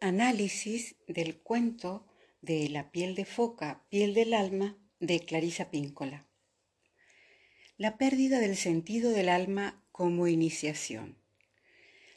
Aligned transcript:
Análisis 0.00 0.94
del 1.08 1.38
cuento 1.38 2.06
de 2.40 2.68
La 2.68 2.92
piel 2.92 3.16
de 3.16 3.24
foca, 3.24 3.82
piel 3.88 4.14
del 4.14 4.32
alma 4.32 4.78
de 5.00 5.18
Clarisa 5.18 5.72
Píncola. 5.72 6.24
La 7.78 7.98
pérdida 7.98 8.38
del 8.38 8.56
sentido 8.56 9.10
del 9.10 9.28
alma 9.28 9.82
como 9.90 10.28
iniciación. 10.28 11.18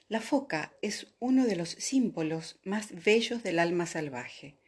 La 0.09 0.21
foca 0.21 0.77
es 0.83 1.07
uno 1.17 1.47
de 1.47 1.55
los 1.55 1.69
símbolos 1.69 2.59
más 2.63 3.03
bellos 3.03 3.41
del 3.41 3.57
alma 3.57 3.87
salvaje. 3.87 4.59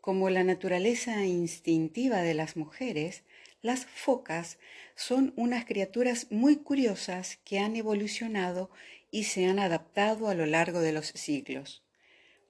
Como 0.00 0.30
la 0.30 0.42
naturaleza 0.42 1.26
instintiva 1.26 2.22
de 2.22 2.32
las 2.32 2.56
mujeres, 2.56 3.22
las 3.60 3.84
focas 3.84 4.58
son 4.94 5.34
unas 5.36 5.66
criaturas 5.66 6.28
muy 6.30 6.56
curiosas 6.56 7.38
que 7.44 7.58
han 7.58 7.76
evolucionado 7.76 8.70
y 9.10 9.24
se 9.24 9.44
han 9.44 9.58
adaptado 9.58 10.28
a 10.28 10.34
lo 10.34 10.46
largo 10.46 10.80
de 10.80 10.92
los 10.92 11.08
siglos. 11.08 11.84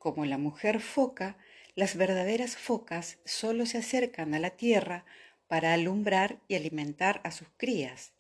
Como 0.01 0.25
la 0.25 0.39
mujer 0.39 0.81
foca, 0.81 1.37
las 1.75 1.95
verdaderas 1.95 2.57
focas 2.57 3.19
solo 3.27 3.67
se 3.67 3.77
acercan 3.77 4.33
a 4.33 4.39
la 4.39 4.49
tierra 4.49 5.05
para 5.47 5.75
alumbrar 5.75 6.41
y 6.49 6.55
alimentar 6.55 7.21
a 7.23 7.31
sus 7.31 7.49
crías. 7.59 8.13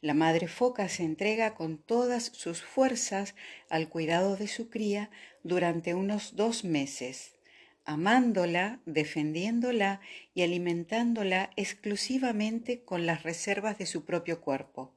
La 0.00 0.12
madre 0.12 0.48
foca 0.48 0.88
se 0.88 1.04
entrega 1.04 1.54
con 1.54 1.78
todas 1.78 2.24
sus 2.24 2.62
fuerzas 2.62 3.36
al 3.70 3.88
cuidado 3.88 4.36
de 4.36 4.48
su 4.48 4.70
cría 4.70 5.08
durante 5.44 5.94
unos 5.94 6.34
dos 6.34 6.64
meses, 6.64 7.36
amándola, 7.84 8.80
defendiéndola 8.84 10.00
y 10.34 10.42
alimentándola 10.42 11.50
exclusivamente 11.54 12.82
con 12.82 13.06
las 13.06 13.22
reservas 13.22 13.78
de 13.78 13.86
su 13.86 14.04
propio 14.04 14.40
cuerpo. 14.40 14.92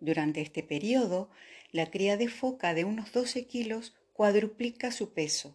Durante 0.00 0.40
este 0.40 0.64
periodo, 0.64 1.30
la 1.70 1.86
cría 1.86 2.16
de 2.16 2.26
foca 2.26 2.74
de 2.74 2.82
unos 2.82 3.12
12 3.12 3.46
kilos 3.46 3.94
cuadruplica 4.18 4.90
su 4.90 5.12
peso. 5.12 5.54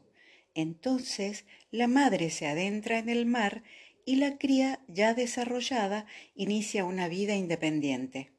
Entonces 0.56 1.44
la 1.70 1.88
madre 1.88 2.30
se 2.30 2.48
adentra 2.48 2.98
en 2.98 3.10
el 3.10 3.26
mar 3.26 3.62
y 4.06 4.16
la 4.16 4.38
cría 4.38 4.80
ya 4.88 5.14
desarrollada 5.14 6.06
inicia 6.34 6.86
una 6.86 7.10
vida 7.10 7.36
independiente. 7.36 8.32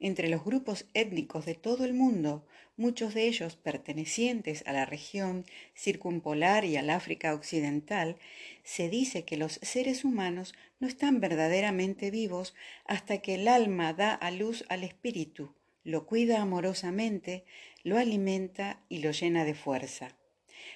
Entre 0.00 0.30
los 0.30 0.42
grupos 0.42 0.86
étnicos 0.94 1.44
de 1.44 1.54
todo 1.54 1.84
el 1.84 1.92
mundo, 1.92 2.46
muchos 2.78 3.12
de 3.12 3.28
ellos 3.28 3.54
pertenecientes 3.56 4.64
a 4.64 4.72
la 4.72 4.86
región 4.86 5.44
circumpolar 5.76 6.64
y 6.64 6.78
al 6.78 6.88
África 6.88 7.34
occidental, 7.34 8.16
se 8.64 8.88
dice 8.88 9.26
que 9.26 9.36
los 9.36 9.60
seres 9.60 10.06
humanos 10.06 10.54
no 10.80 10.88
están 10.88 11.20
verdaderamente 11.20 12.10
vivos 12.10 12.54
hasta 12.86 13.18
que 13.18 13.34
el 13.34 13.46
alma 13.46 13.92
da 13.92 14.14
a 14.14 14.30
luz 14.30 14.64
al 14.70 14.84
espíritu, 14.84 15.54
lo 15.84 16.06
cuida 16.06 16.40
amorosamente, 16.40 17.44
lo 17.82 17.98
alimenta 17.98 18.84
y 18.88 18.98
lo 18.98 19.10
llena 19.10 19.44
de 19.44 19.54
fuerza. 19.54 20.16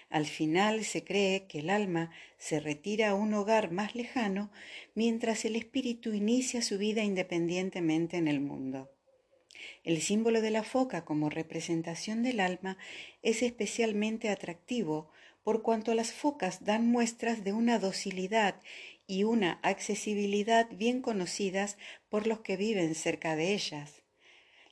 Al 0.09 0.27
final 0.27 0.85
se 0.85 1.05
cree 1.05 1.47
que 1.47 1.61
el 1.61 1.71
alma 1.71 2.11
se 2.39 2.61
retira 2.61 3.11
a 3.11 3.15
un 3.15 3.35
hogar 3.35 3.71
más 3.71 3.95
lejano 3.95 4.51
mientras 4.95 5.45
el 5.45 5.57
espíritu 5.57 6.15
inicia 6.15 6.63
su 6.63 6.79
vida 6.79 7.03
independientemente 7.03 8.17
en 8.17 8.29
el 8.29 8.41
mundo. 8.41 8.91
El 9.85 10.01
símbolo 10.03 10.41
de 10.41 10.51
la 10.51 10.63
foca 10.63 11.05
como 11.05 11.31
representación 11.31 12.23
del 12.23 12.41
alma 12.41 12.77
es 13.23 13.43
especialmente 13.43 14.29
atractivo 14.29 15.11
por 15.43 15.63
cuanto 15.63 15.95
las 15.95 16.13
focas 16.13 16.65
dan 16.65 16.89
muestras 16.89 17.45
de 17.45 17.53
una 17.53 17.79
docilidad 17.79 18.61
y 19.07 19.25
una 19.25 19.61
accesibilidad 19.63 20.69
bien 20.73 21.01
conocidas 21.01 21.79
por 22.09 22.27
los 22.27 22.41
que 22.41 22.57
viven 22.57 22.95
cerca 22.95 23.37
de 23.37 23.55
ellas. 23.55 24.06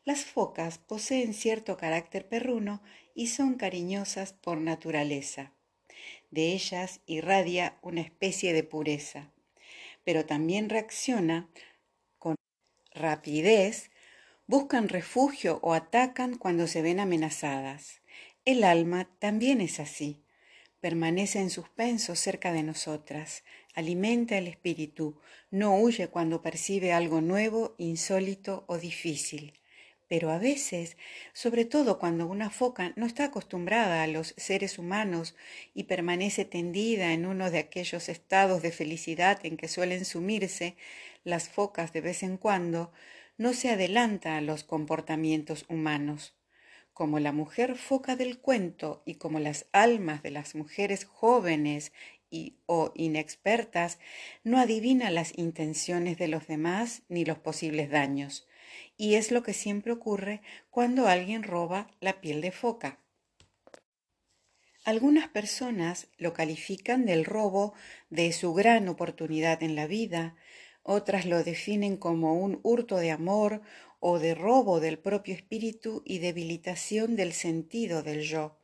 Las 0.07 0.27
focas 0.27 0.77
poseen 0.77 1.33
cierto 1.33 1.79
carácter 1.79 2.29
perruno 2.29 2.83
y 3.15 3.29
son 3.29 3.55
cariñosas 3.55 4.35
por 4.35 4.59
naturaleza. 4.59 5.55
De 6.31 6.53
ellas 6.53 7.01
irradia 7.07 7.79
una 7.81 8.03
especie 8.03 8.53
de 8.53 8.65
pureza, 8.65 9.31
pero 10.05 10.27
también 10.27 10.69
reacciona 10.69 11.49
con 12.19 12.35
rapidez, 12.93 13.91
buscan 14.47 14.91
refugio 14.91 15.59
o 15.63 15.73
atacan 15.73 16.37
cuando 16.37 16.67
se 16.67 16.83
ven 16.83 17.01
amenazadas. 17.01 18.03
El 18.45 18.63
alma 18.65 19.09
también 19.21 19.63
es 19.63 19.81
así. 19.81 20.21
Permanece 20.83 21.41
en 21.41 21.49
suspenso 21.49 22.15
cerca 22.15 22.53
de 22.53 22.63
nosotras, 22.63 23.43
alimenta 23.75 24.37
el 24.37 24.49
espíritu, 24.49 25.19
no 25.51 25.79
huye 25.79 26.09
cuando 26.09 26.43
percibe 26.43 26.93
algo 26.93 27.23
nuevo, 27.23 27.75
insólito 27.79 28.65
o 28.67 28.77
difícil 28.77 29.55
pero 30.15 30.31
a 30.31 30.39
veces, 30.39 30.97
sobre 31.33 31.65
todo 31.65 31.99
cuando 31.99 32.29
una 32.29 32.49
foca 32.49 32.93
no 32.95 33.05
está 33.05 33.25
acostumbrada 33.25 34.05
a 34.05 34.07
los 34.07 34.33
seres 34.37 34.79
humanos 34.79 35.35
y 35.75 35.85
permanece 35.85 36.45
tendida 36.45 37.13
en 37.13 37.27
uno 37.27 37.51
de 37.51 37.59
aquellos 37.59 38.09
estados 38.09 38.63
de 38.63 38.71
felicidad 38.71 39.45
en 39.45 39.57
que 39.57 39.67
suelen 39.67 40.05
sumirse 40.05 40.77
las 41.25 41.49
focas 41.49 41.93
de 41.93 42.01
vez 42.01 42.23
en 42.23 42.37
cuando, 42.37 42.93
no 43.39 43.55
se 43.55 43.71
adelanta 43.71 44.37
a 44.37 44.41
los 44.41 44.63
comportamientos 44.63 45.65
humanos. 45.69 46.37
Como 46.93 47.19
la 47.19 47.33
mujer 47.33 47.77
foca 47.77 48.15
del 48.15 48.39
cuento 48.39 49.03
y 49.05 49.17
como 49.17 49.41
las 49.41 49.67
almas 49.73 50.23
de 50.23 50.31
las 50.31 50.55
mujeres 50.55 51.07
jóvenes 51.07 51.91
y 52.31 52.55
o 52.67 52.93
inexpertas, 52.95 53.99
no 54.45 54.61
adivina 54.61 55.11
las 55.11 55.37
intenciones 55.37 56.19
de 56.19 56.29
los 56.29 56.47
demás 56.47 57.03
ni 57.09 57.25
los 57.25 57.39
posibles 57.39 57.91
daños 57.91 58.47
y 58.97 59.15
es 59.15 59.31
lo 59.31 59.43
que 59.43 59.55
siempre 59.55 59.93
ocurre 59.93 60.43
cuando 60.71 61.09
alguien 61.09 61.43
roba 61.43 61.91
la 62.01 62.21
piel 62.21 62.41
de 62.41 62.53
foca. 62.53 63.01
Algunas 64.85 65.29
personas 65.29 66.09
lo 66.19 66.35
califican 66.35 67.07
del 67.07 67.25
robo 67.25 67.73
de 68.11 68.33
su 68.33 68.53
gran 68.53 68.89
oportunidad 68.89 69.63
en 69.63 69.77
la 69.77 69.87
vida, 69.87 70.37
otras 70.83 71.25
lo 71.25 71.43
definen 71.43 71.97
como 71.97 72.35
un 72.35 72.61
hurto 72.63 72.99
de 72.99 73.11
amor 73.11 73.63
o 74.01 74.19
de 74.19 74.35
robo 74.35 74.81
del 74.81 74.99
propio 74.99 75.35
espíritu 75.35 76.03
y 76.05 76.19
debilitación 76.19 77.17
del 77.17 77.33
sentido 77.33 78.03
del 78.03 78.21
yo. 78.21 78.59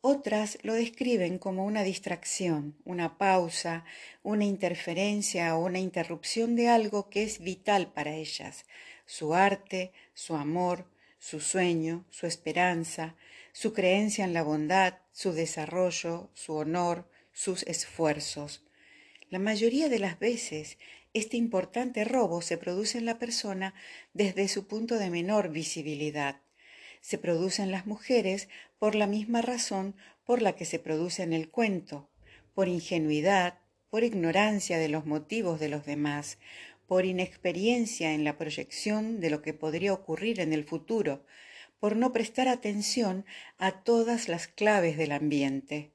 Otras 0.00 0.58
lo 0.62 0.74
describen 0.74 1.38
como 1.38 1.66
una 1.66 1.82
distracción, 1.82 2.76
una 2.84 3.18
pausa, 3.18 3.84
una 4.22 4.44
interferencia 4.44 5.56
o 5.56 5.66
una 5.66 5.80
interrupción 5.80 6.54
de 6.54 6.68
algo 6.68 7.10
que 7.10 7.24
es 7.24 7.40
vital 7.40 7.92
para 7.92 8.14
ellas, 8.14 8.64
su 9.10 9.34
arte, 9.34 9.92
su 10.14 10.36
amor, 10.36 10.86
su 11.18 11.40
sueño, 11.40 12.06
su 12.10 12.28
esperanza, 12.28 13.16
su 13.52 13.72
creencia 13.72 14.24
en 14.24 14.32
la 14.32 14.44
bondad, 14.44 14.98
su 15.10 15.32
desarrollo, 15.32 16.30
su 16.34 16.54
honor, 16.54 17.10
sus 17.32 17.64
esfuerzos. 17.64 18.62
La 19.28 19.40
mayoría 19.40 19.88
de 19.88 19.98
las 19.98 20.20
veces 20.20 20.78
este 21.12 21.36
importante 21.36 22.04
robo 22.04 22.40
se 22.40 22.56
produce 22.56 22.98
en 22.98 23.04
la 23.04 23.18
persona 23.18 23.74
desde 24.14 24.46
su 24.46 24.68
punto 24.68 24.96
de 24.96 25.10
menor 25.10 25.48
visibilidad. 25.50 26.40
Se 27.00 27.18
produce 27.18 27.62
en 27.62 27.72
las 27.72 27.86
mujeres 27.86 28.48
por 28.78 28.94
la 28.94 29.08
misma 29.08 29.42
razón 29.42 29.96
por 30.24 30.40
la 30.40 30.54
que 30.54 30.64
se 30.64 30.78
produce 30.78 31.24
en 31.24 31.32
el 31.32 31.50
cuento, 31.50 32.08
por 32.54 32.68
ingenuidad, 32.68 33.58
por 33.90 34.04
ignorancia 34.04 34.78
de 34.78 34.88
los 34.88 35.04
motivos 35.04 35.58
de 35.58 35.68
los 35.68 35.84
demás, 35.84 36.38
por 36.90 37.06
inexperiencia 37.06 38.14
en 38.14 38.24
la 38.24 38.36
proyección 38.36 39.20
de 39.20 39.30
lo 39.30 39.42
que 39.42 39.54
podría 39.54 39.92
ocurrir 39.92 40.40
en 40.40 40.52
el 40.52 40.64
futuro, 40.64 41.24
por 41.78 41.94
no 41.94 42.12
prestar 42.12 42.48
atención 42.48 43.24
a 43.58 43.84
todas 43.84 44.28
las 44.28 44.48
claves 44.48 44.98
del 44.98 45.12
ambiente. 45.12 45.92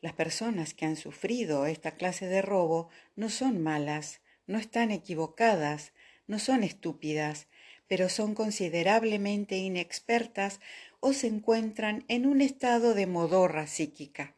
Las 0.00 0.14
personas 0.14 0.74
que 0.74 0.84
han 0.84 0.96
sufrido 0.96 1.66
esta 1.66 1.92
clase 1.92 2.26
de 2.26 2.42
robo 2.42 2.88
no 3.14 3.30
son 3.30 3.62
malas, 3.62 4.20
no 4.48 4.58
están 4.58 4.90
equivocadas, 4.90 5.92
no 6.26 6.40
son 6.40 6.64
estúpidas, 6.64 7.46
pero 7.86 8.08
son 8.08 8.34
considerablemente 8.34 9.58
inexpertas 9.58 10.58
o 10.98 11.12
se 11.12 11.28
encuentran 11.28 12.04
en 12.08 12.26
un 12.26 12.40
estado 12.40 12.94
de 12.94 13.06
modorra 13.06 13.68
psíquica. 13.68 14.35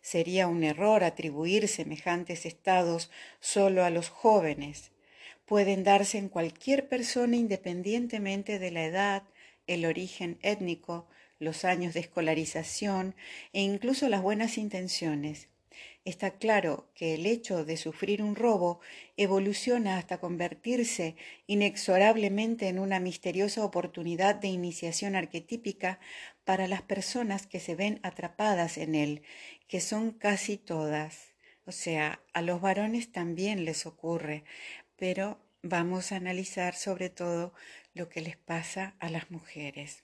Sería 0.00 0.48
un 0.48 0.64
error 0.64 1.04
atribuir 1.04 1.68
semejantes 1.68 2.46
estados 2.46 3.10
solo 3.38 3.84
a 3.84 3.90
los 3.90 4.08
jóvenes. 4.08 4.92
Pueden 5.44 5.84
darse 5.84 6.16
en 6.16 6.28
cualquier 6.28 6.88
persona 6.88 7.36
independientemente 7.36 8.58
de 8.58 8.70
la 8.70 8.84
edad, 8.84 9.22
el 9.66 9.84
origen 9.84 10.38
étnico, 10.42 11.06
los 11.38 11.64
años 11.64 11.94
de 11.94 12.00
escolarización 12.00 13.14
e 13.52 13.60
incluso 13.60 14.08
las 14.08 14.22
buenas 14.22 14.56
intenciones. 14.56 15.49
Está 16.06 16.38
claro 16.38 16.90
que 16.94 17.14
el 17.14 17.26
hecho 17.26 17.64
de 17.66 17.76
sufrir 17.76 18.22
un 18.22 18.34
robo 18.34 18.80
evoluciona 19.18 19.98
hasta 19.98 20.18
convertirse 20.18 21.14
inexorablemente 21.46 22.68
en 22.68 22.78
una 22.78 23.00
misteriosa 23.00 23.62
oportunidad 23.64 24.34
de 24.34 24.48
iniciación 24.48 25.14
arquetípica 25.14 26.00
para 26.44 26.68
las 26.68 26.80
personas 26.80 27.46
que 27.46 27.60
se 27.60 27.74
ven 27.74 28.00
atrapadas 28.02 28.78
en 28.78 28.94
él, 28.94 29.22
que 29.68 29.80
son 29.80 30.12
casi 30.12 30.56
todas. 30.56 31.34
O 31.66 31.72
sea, 31.72 32.22
a 32.32 32.40
los 32.40 32.62
varones 32.62 33.12
también 33.12 33.66
les 33.66 33.84
ocurre, 33.84 34.44
pero 34.96 35.38
vamos 35.62 36.12
a 36.12 36.16
analizar 36.16 36.74
sobre 36.74 37.10
todo 37.10 37.52
lo 37.92 38.08
que 38.08 38.22
les 38.22 38.38
pasa 38.38 38.96
a 39.00 39.10
las 39.10 39.30
mujeres. 39.30 40.02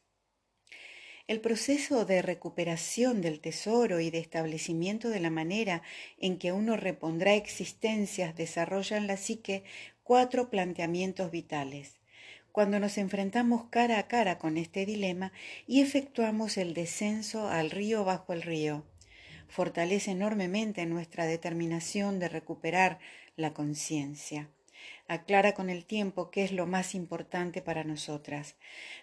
El 1.28 1.40
proceso 1.40 2.04
de 2.04 2.22
recuperación 2.22 3.20
del 3.20 3.40
tesoro 3.40 3.98
y 3.98 4.10
de 4.10 4.18
establecimiento 4.18 5.08
de 5.08 5.18
la 5.18 5.30
manera 5.30 5.82
en 6.18 6.38
que 6.38 6.52
uno 6.52 6.76
repondrá 6.76 7.34
existencias 7.34 8.36
desarrolla 8.36 8.96
en 8.96 9.08
la 9.08 9.16
psique 9.16 9.64
cuatro 10.04 10.50
planteamientos 10.50 11.32
vitales. 11.32 11.98
Cuando 12.52 12.78
nos 12.78 12.96
enfrentamos 12.96 13.64
cara 13.70 13.98
a 13.98 14.06
cara 14.06 14.38
con 14.38 14.56
este 14.56 14.86
dilema 14.86 15.32
y 15.66 15.80
efectuamos 15.80 16.56
el 16.58 16.74
descenso 16.74 17.48
al 17.48 17.72
río 17.72 18.04
bajo 18.04 18.32
el 18.32 18.42
río, 18.42 18.84
fortalece 19.48 20.12
enormemente 20.12 20.86
nuestra 20.86 21.26
determinación 21.26 22.20
de 22.20 22.28
recuperar 22.28 23.00
la 23.34 23.52
conciencia 23.52 24.48
aclara 25.08 25.54
con 25.54 25.70
el 25.70 25.84
tiempo 25.84 26.30
qué 26.30 26.44
es 26.44 26.52
lo 26.52 26.66
más 26.66 26.94
importante 26.94 27.62
para 27.62 27.84
nosotras. 27.84 28.56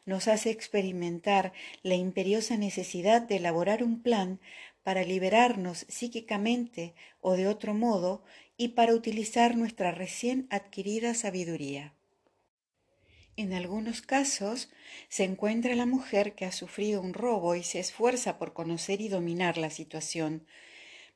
Nos 0.06 0.28
hace 0.28 0.50
experimentar 0.50 1.54
la 1.82 1.96
imperiosa 1.96 2.58
necesidad 2.58 3.22
de 3.22 3.38
elaborar 3.38 3.84
un 3.84 4.02
plan 4.02 4.40
para 4.84 5.04
liberarnos 5.04 5.86
psíquicamente 5.88 6.94
o 7.22 7.34
de 7.34 7.48
otro 7.48 7.74
modo 7.74 8.24
y 8.58 8.70
para 8.70 8.94
utilizar 8.94 9.56
nuestra 9.56 9.92
recién 9.92 10.48
adquirida 10.50 11.14
sabiduría. 11.14 11.94
En 13.36 13.54
algunos 13.54 14.02
casos 14.02 14.70
se 15.10 15.24
encuentra 15.24 15.74
la 15.76 15.88
mujer 15.88 16.36
que 16.36 16.46
ha 16.46 16.52
sufrido 16.52 17.02
un 17.02 17.14
robo 17.16 17.56
y 17.56 17.64
se 17.64 17.80
esfuerza 17.80 18.38
por 18.38 18.54
conocer 18.54 19.02
y 19.02 19.08
dominar 19.08 19.58
la 19.58 19.72
situación, 19.72 20.46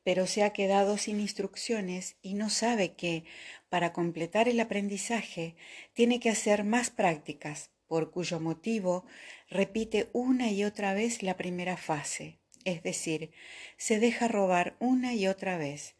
pero 0.08 0.26
se 0.26 0.42
ha 0.42 0.54
quedado 0.54 0.96
sin 0.96 1.20
instrucciones 1.20 2.16
y 2.22 2.32
no 2.32 2.48
sabe 2.48 2.94
que, 2.94 3.24
para 3.68 3.92
completar 3.92 4.48
el 4.48 4.58
aprendizaje, 4.58 5.54
tiene 5.92 6.18
que 6.18 6.30
hacer 6.30 6.64
más 6.64 6.88
prácticas, 6.88 7.72
por 7.86 8.10
cuyo 8.10 8.40
motivo 8.40 9.04
repite 9.50 10.08
una 10.14 10.50
y 10.50 10.64
otra 10.64 10.94
vez 10.94 11.22
la 11.22 11.36
primera 11.36 11.76
fase, 11.76 12.38
es 12.64 12.82
decir, 12.82 13.32
se 13.76 13.98
deja 13.98 14.28
robar 14.28 14.76
una 14.78 15.12
y 15.12 15.26
otra 15.26 15.58
vez, 15.58 15.94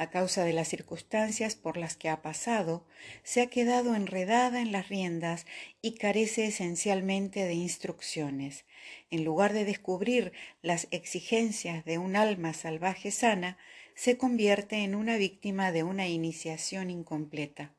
a 0.00 0.08
causa 0.08 0.44
de 0.44 0.54
las 0.54 0.68
circunstancias 0.68 1.56
por 1.56 1.76
las 1.76 1.94
que 1.94 2.08
ha 2.08 2.22
pasado, 2.22 2.86
se 3.22 3.42
ha 3.42 3.48
quedado 3.48 3.94
enredada 3.94 4.62
en 4.62 4.72
las 4.72 4.88
riendas 4.88 5.44
y 5.82 5.92
carece 5.96 6.46
esencialmente 6.46 7.44
de 7.44 7.52
instrucciones. 7.52 8.64
En 9.10 9.24
lugar 9.24 9.52
de 9.52 9.66
descubrir 9.66 10.32
las 10.62 10.88
exigencias 10.90 11.84
de 11.84 11.98
un 11.98 12.16
alma 12.16 12.54
salvaje 12.54 13.10
sana, 13.10 13.58
se 13.94 14.16
convierte 14.16 14.84
en 14.84 14.94
una 14.94 15.18
víctima 15.18 15.70
de 15.70 15.82
una 15.82 16.08
iniciación 16.08 16.88
incompleta. 16.88 17.74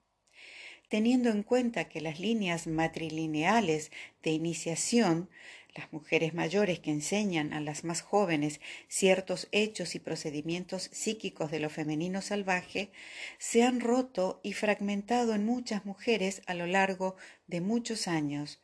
Teniendo 0.90 1.32
en 1.32 1.42
cuenta 1.42 1.90
que 1.90 2.02
las 2.02 2.20
líneas 2.20 2.68
matrilineales 2.68 3.92
de 4.22 4.30
iniciación 4.30 5.28
las 5.76 5.92
mujeres 5.94 6.34
mayores 6.34 6.80
que 6.80 6.92
enseñan 6.92 7.54
a 7.54 7.60
las 7.60 7.84
más 7.84 8.02
jóvenes 8.02 8.60
ciertos 8.88 9.48
hechos 9.52 9.96
y 9.96 10.00
procedimientos 10.00 10.90
psíquicos 10.92 11.52
de 11.52 11.60
lo 11.60 11.70
femenino 11.70 12.22
salvaje, 12.22 12.92
se 13.38 13.64
han 13.64 13.80
roto 13.80 14.42
y 14.44 14.54
fragmentado 14.54 15.34
en 15.34 15.46
muchas 15.46 15.86
mujeres 15.86 16.42
a 16.46 16.54
lo 16.54 16.68
largo 16.68 17.16
de 17.48 17.62
muchos 17.62 18.08
años, 18.08 18.60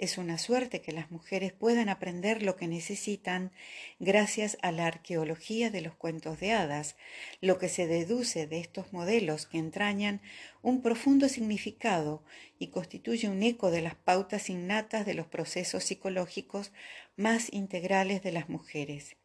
es 0.00 0.16
una 0.16 0.38
suerte 0.38 0.80
que 0.80 0.92
las 0.92 1.10
mujeres 1.10 1.52
puedan 1.52 1.90
aprender 1.90 2.42
lo 2.42 2.56
que 2.56 2.66
necesitan 2.66 3.52
gracias 3.98 4.56
a 4.62 4.72
la 4.72 4.86
arqueología 4.86 5.68
de 5.68 5.82
los 5.82 5.94
cuentos 5.94 6.40
de 6.40 6.52
hadas, 6.52 6.96
lo 7.42 7.58
que 7.58 7.68
se 7.68 7.86
deduce 7.86 8.46
de 8.46 8.60
estos 8.60 8.94
modelos 8.94 9.44
que 9.44 9.58
entrañan 9.58 10.22
un 10.62 10.80
profundo 10.80 11.28
significado 11.28 12.24
y 12.58 12.68
constituye 12.68 13.28
un 13.28 13.42
eco 13.42 13.70
de 13.70 13.82
las 13.82 13.94
pautas 13.94 14.48
innatas 14.48 15.04
de 15.04 15.12
los 15.12 15.26
procesos 15.26 15.84
psicológicos 15.84 16.72
más 17.16 17.52
integrales 17.52 18.22
de 18.22 18.32
las 18.32 18.48
mujeres. 18.48 19.18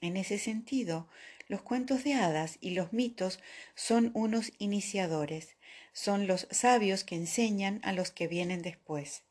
En 0.00 0.16
ese 0.16 0.40
sentido, 0.40 1.08
los 1.46 1.62
cuentos 1.62 2.02
de 2.02 2.14
hadas 2.14 2.58
y 2.60 2.70
los 2.70 2.92
mitos 2.92 3.38
son 3.76 4.10
unos 4.12 4.50
iniciadores, 4.58 5.56
son 5.92 6.26
los 6.26 6.48
sabios 6.50 7.04
que 7.04 7.14
enseñan 7.14 7.78
a 7.84 7.92
los 7.92 8.10
que 8.10 8.26
vienen 8.26 8.62
después. 8.62 9.22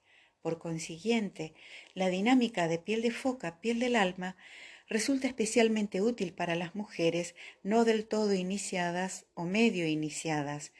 Por 0.46 0.60
consiguiente, 0.60 1.56
la 1.96 2.08
dinámica 2.10 2.68
de 2.68 2.78
piel 2.78 3.02
de 3.02 3.10
foca, 3.10 3.60
piel 3.62 3.80
del 3.80 3.96
alma, 3.96 4.38
resulta 4.88 5.26
especialmente 5.26 6.04
útil 6.04 6.34
para 6.34 6.54
las 6.54 6.76
mujeres 6.76 7.34
no 7.64 7.84
del 7.84 8.06
todo 8.06 8.32
iniciadas 8.36 9.26
o 9.34 9.46
medio 9.46 9.88
iniciadas, 9.88 10.72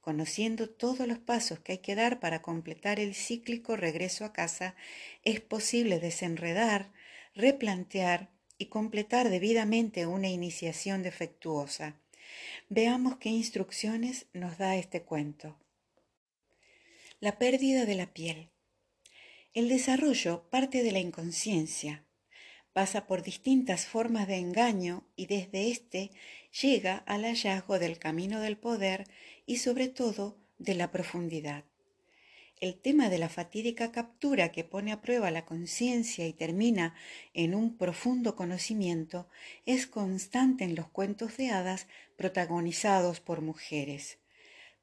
conociendo 0.00 0.70
todos 0.70 1.08
los 1.08 1.18
pasos 1.18 1.58
que 1.58 1.72
hay 1.72 1.78
que 1.78 1.96
dar 1.96 2.20
para 2.20 2.42
completar 2.42 3.00
el 3.00 3.12
cíclico 3.16 3.74
regreso 3.74 4.24
a 4.24 4.32
casa, 4.32 4.76
es 5.24 5.40
posible 5.40 5.98
desenredar, 5.98 6.92
replantear 7.34 8.30
y 8.56 8.66
completar 8.66 9.30
debidamente 9.30 10.06
una 10.06 10.28
iniciación 10.28 11.02
defectuosa. 11.02 11.96
Veamos 12.68 13.16
qué 13.16 13.30
instrucciones 13.30 14.26
nos 14.32 14.58
da 14.58 14.76
este 14.76 15.02
cuento. 15.02 15.58
La 17.18 17.36
pérdida 17.36 17.84
de 17.84 17.96
la 17.96 18.14
piel. 18.14 18.52
El 19.58 19.68
desarrollo 19.68 20.44
parte 20.50 20.84
de 20.84 20.92
la 20.92 21.00
inconsciencia, 21.00 22.04
pasa 22.72 23.08
por 23.08 23.24
distintas 23.24 23.86
formas 23.86 24.28
de 24.28 24.36
engaño 24.36 25.02
y 25.16 25.26
desde 25.26 25.68
éste 25.68 26.12
llega 26.62 26.98
al 26.98 27.24
hallazgo 27.24 27.80
del 27.80 27.98
camino 27.98 28.38
del 28.38 28.56
poder 28.56 29.08
y 29.46 29.56
sobre 29.56 29.88
todo 29.88 30.38
de 30.58 30.76
la 30.76 30.92
profundidad. 30.92 31.64
El 32.60 32.78
tema 32.78 33.10
de 33.10 33.18
la 33.18 33.28
fatídica 33.28 33.90
captura 33.90 34.52
que 34.52 34.62
pone 34.62 34.92
a 34.92 35.00
prueba 35.00 35.32
la 35.32 35.44
conciencia 35.44 36.28
y 36.28 36.32
termina 36.32 36.94
en 37.34 37.56
un 37.56 37.76
profundo 37.76 38.36
conocimiento 38.36 39.28
es 39.66 39.88
constante 39.88 40.62
en 40.62 40.76
los 40.76 40.86
cuentos 40.86 41.36
de 41.36 41.50
hadas 41.50 41.88
protagonizados 42.16 43.18
por 43.18 43.40
mujeres. 43.40 44.18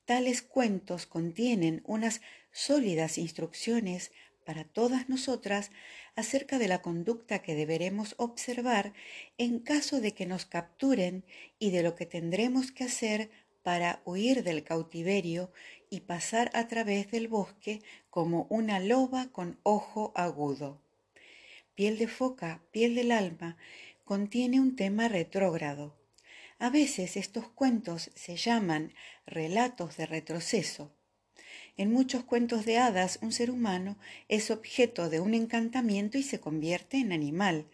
Tales 0.04 0.42
cuentos 0.42 1.06
contienen 1.06 1.82
unas 1.86 2.20
sólidas 2.52 3.18
instrucciones 3.18 4.12
para 4.46 4.64
todas 4.64 5.10
nosotras 5.10 5.72
acerca 6.16 6.60
de 6.60 6.68
la 6.68 6.82
conducta 6.82 7.42
que 7.42 7.56
deberemos 7.56 8.16
observar 8.18 8.94
en 9.38 9.60
caso 9.60 10.00
de 10.00 10.14
que 10.14 10.26
nos 10.26 10.46
capturen 10.46 11.26
y 11.60 11.72
de 11.72 11.84
lo 11.84 11.96
que 11.96 12.06
tendremos 12.06 12.72
que 12.72 12.86
hacer 12.86 13.30
para 13.64 14.02
huir 14.06 14.44
del 14.44 14.64
cautiverio 14.64 15.52
y 15.90 16.02
pasar 16.02 16.52
a 16.54 16.68
través 16.68 17.10
del 17.12 17.28
bosque 17.28 17.82
como 18.10 18.46
una 18.50 18.80
loba 18.80 19.32
con 19.32 19.60
ojo 19.64 20.14
agudo. 20.16 20.80
Piel 21.74 21.98
de 21.98 22.08
foca, 22.08 22.62
piel 22.72 22.96
del 22.96 23.12
alma, 23.12 23.58
contiene 24.04 24.62
un 24.62 24.76
tema 24.76 25.08
retrógrado. 25.08 25.98
A 26.60 26.70
veces 26.70 27.18
estos 27.18 27.50
cuentos 27.50 28.12
se 28.16 28.38
llaman 28.38 28.94
relatos 29.26 29.98
de 29.98 30.06
retroceso 30.06 30.94
en 31.78 31.92
muchos 31.92 32.24
cuentos 32.24 32.66
de 32.66 32.78
hadas 32.78 33.20
un 33.22 33.32
ser 33.32 33.52
humano 33.52 33.98
es 34.30 34.52
objeto 34.52 35.10
de 35.10 35.20
un 35.20 35.34
encantamiento 35.34 36.18
y 36.18 36.24
se 36.24 36.40
convierte 36.40 36.98
en 36.98 37.12
animal, 37.12 37.66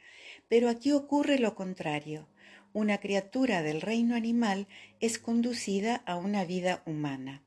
pero 0.48 0.70
aquí 0.70 0.92
ocurre 0.92 1.40
lo 1.40 1.56
contrario. 1.56 2.28
Una 2.74 3.00
criatura 3.00 3.62
del 3.62 3.82
reino 3.82 4.16
animal 4.16 4.68
es 5.00 5.20
conducida 5.20 5.98
a 6.06 6.16
una 6.16 6.46
vida 6.46 6.82
humana. 6.86 7.44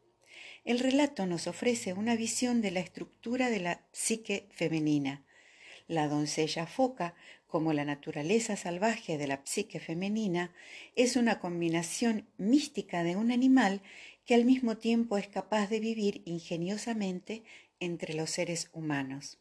El 0.64 0.78
relato 0.78 1.26
nos 1.26 1.46
ofrece 1.46 1.92
una 1.92 2.16
visión 2.16 2.60
de 2.62 2.70
la 2.70 2.80
estructura 2.80 3.50
de 3.50 3.60
la 3.60 3.80
psique 3.92 4.48
femenina. 4.50 5.24
La 5.88 6.08
doncella 6.08 6.66
foca, 6.66 7.14
como 7.46 7.72
la 7.72 7.84
naturaleza 7.84 8.56
salvaje 8.56 9.18
de 9.18 9.26
la 9.26 9.42
psique 9.44 9.78
femenina, 9.80 10.52
es 10.96 11.16
una 11.16 11.38
combinación 11.38 12.26
mística 12.38 13.02
de 13.02 13.16
un 13.16 13.30
animal 13.30 13.82
que 14.24 14.34
al 14.34 14.44
mismo 14.44 14.76
tiempo 14.76 15.18
es 15.18 15.28
capaz 15.28 15.68
de 15.68 15.80
vivir 15.80 16.22
ingeniosamente 16.24 17.44
entre 17.80 18.14
los 18.14 18.30
seres 18.30 18.70
humanos. 18.72 19.38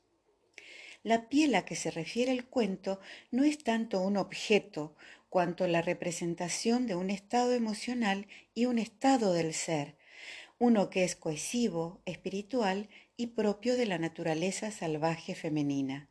La 1.03 1.27
piel 1.27 1.55
a 1.55 1.65
que 1.65 1.75
se 1.75 1.91
refiere 1.91 2.31
el 2.31 2.45
cuento 2.45 2.99
no 3.31 3.43
es 3.43 3.57
tanto 3.57 4.01
un 4.01 4.15
objeto 4.17 4.95
cuanto 5.29 5.67
la 5.67 5.81
representación 5.81 6.87
de 6.87 6.95
un 6.95 7.09
estado 7.09 7.53
emocional 7.53 8.27
y 8.53 8.65
un 8.65 8.79
estado 8.79 9.33
del 9.33 9.53
ser, 9.53 9.95
uno 10.59 10.89
que 10.89 11.03
es 11.03 11.15
cohesivo, 11.15 12.01
espiritual 12.05 12.87
y 13.17 13.27
propio 13.27 13.75
de 13.75 13.85
la 13.85 13.97
naturaleza 13.97 14.71
salvaje 14.71 15.35
femenina. 15.35 16.07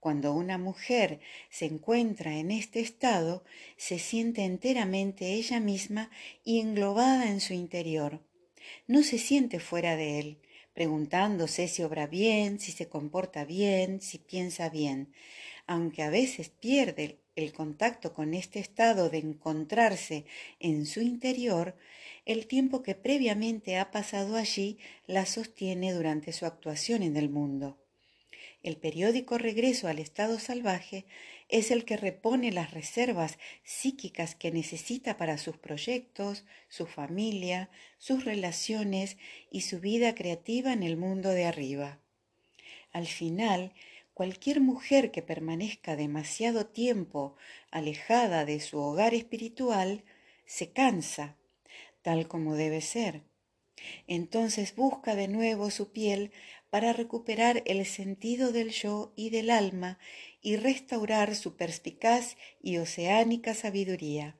Cuando 0.00 0.32
una 0.32 0.58
mujer 0.58 1.20
se 1.50 1.66
encuentra 1.66 2.36
en 2.36 2.50
este 2.50 2.80
estado, 2.80 3.42
se 3.76 3.98
siente 3.98 4.44
enteramente 4.44 5.34
ella 5.34 5.58
misma 5.58 6.10
y 6.44 6.60
englobada 6.60 7.30
en 7.30 7.40
su 7.40 7.52
interior. 7.52 8.20
No 8.86 9.02
se 9.02 9.18
siente 9.18 9.58
fuera 9.58 9.96
de 9.96 10.20
él, 10.20 10.38
preguntándose 10.72 11.66
si 11.66 11.82
obra 11.82 12.06
bien, 12.06 12.60
si 12.60 12.70
se 12.70 12.88
comporta 12.88 13.44
bien, 13.44 14.00
si 14.00 14.18
piensa 14.18 14.68
bien, 14.68 15.12
aunque 15.66 16.02
a 16.02 16.10
veces 16.10 16.48
pierde 16.48 17.18
el 17.34 17.52
contacto 17.52 18.14
con 18.14 18.34
este 18.34 18.60
estado 18.60 19.10
de 19.10 19.18
encontrarse 19.18 20.24
en 20.60 20.86
su 20.86 21.00
interior, 21.00 21.76
el 22.24 22.46
tiempo 22.46 22.82
que 22.84 22.94
previamente 22.94 23.78
ha 23.78 23.90
pasado 23.90 24.36
allí 24.36 24.78
la 25.06 25.26
sostiene 25.26 25.92
durante 25.92 26.32
su 26.32 26.46
actuación 26.46 27.02
en 27.02 27.16
el 27.16 27.30
mundo. 27.30 27.78
El 28.62 28.76
periódico 28.76 29.38
regreso 29.38 29.86
al 29.86 29.98
estado 29.98 30.38
salvaje 30.38 31.06
es 31.48 31.70
el 31.70 31.84
que 31.84 31.96
repone 31.96 32.50
las 32.50 32.72
reservas 32.72 33.38
psíquicas 33.62 34.34
que 34.34 34.50
necesita 34.50 35.16
para 35.16 35.38
sus 35.38 35.56
proyectos, 35.56 36.44
su 36.68 36.86
familia, 36.86 37.70
sus 37.98 38.24
relaciones 38.24 39.16
y 39.50 39.62
su 39.62 39.80
vida 39.80 40.14
creativa 40.14 40.72
en 40.72 40.82
el 40.82 40.96
mundo 40.96 41.30
de 41.30 41.44
arriba. 41.44 42.00
Al 42.92 43.06
final, 43.06 43.72
cualquier 44.12 44.60
mujer 44.60 45.12
que 45.12 45.22
permanezca 45.22 45.94
demasiado 45.94 46.66
tiempo 46.66 47.36
alejada 47.70 48.44
de 48.44 48.58
su 48.58 48.78
hogar 48.78 49.14
espiritual 49.14 50.02
se 50.46 50.72
cansa, 50.72 51.36
tal 52.02 52.26
como 52.26 52.56
debe 52.56 52.80
ser. 52.80 53.22
Entonces 54.08 54.74
busca 54.74 55.14
de 55.14 55.28
nuevo 55.28 55.70
su 55.70 55.92
piel 55.92 56.32
para 56.70 56.92
recuperar 56.92 57.62
el 57.64 57.84
sentido 57.86 58.52
del 58.52 58.70
yo 58.70 59.12
y 59.16 59.30
del 59.30 59.50
alma 59.50 59.98
y 60.42 60.56
restaurar 60.56 61.34
su 61.34 61.56
perspicaz 61.56 62.36
y 62.62 62.78
oceánica 62.78 63.54
sabiduría. 63.54 64.36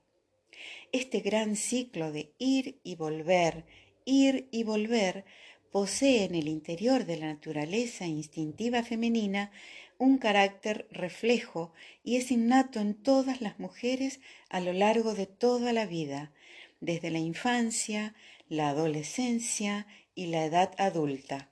Este 0.92 1.20
gran 1.20 1.56
ciclo 1.56 2.12
de 2.12 2.32
ir 2.38 2.80
y 2.82 2.96
volver, 2.96 3.64
ir 4.04 4.48
y 4.50 4.62
volver, 4.62 5.24
posee 5.70 6.24
en 6.24 6.34
el 6.34 6.48
interior 6.48 7.04
de 7.04 7.18
la 7.18 7.26
naturaleza 7.26 8.06
instintiva 8.06 8.82
femenina 8.82 9.50
un 9.98 10.18
carácter 10.18 10.86
reflejo 10.90 11.72
y 12.04 12.16
es 12.16 12.30
innato 12.30 12.80
en 12.80 12.94
todas 12.94 13.40
las 13.40 13.58
mujeres 13.58 14.20
a 14.48 14.60
lo 14.60 14.72
largo 14.72 15.14
de 15.14 15.26
toda 15.26 15.72
la 15.72 15.86
vida, 15.86 16.32
desde 16.80 17.10
la 17.10 17.18
infancia, 17.18 18.14
la 18.48 18.70
adolescencia 18.70 19.86
y 20.14 20.26
la 20.26 20.44
edad 20.44 20.72
adulta 20.78 21.50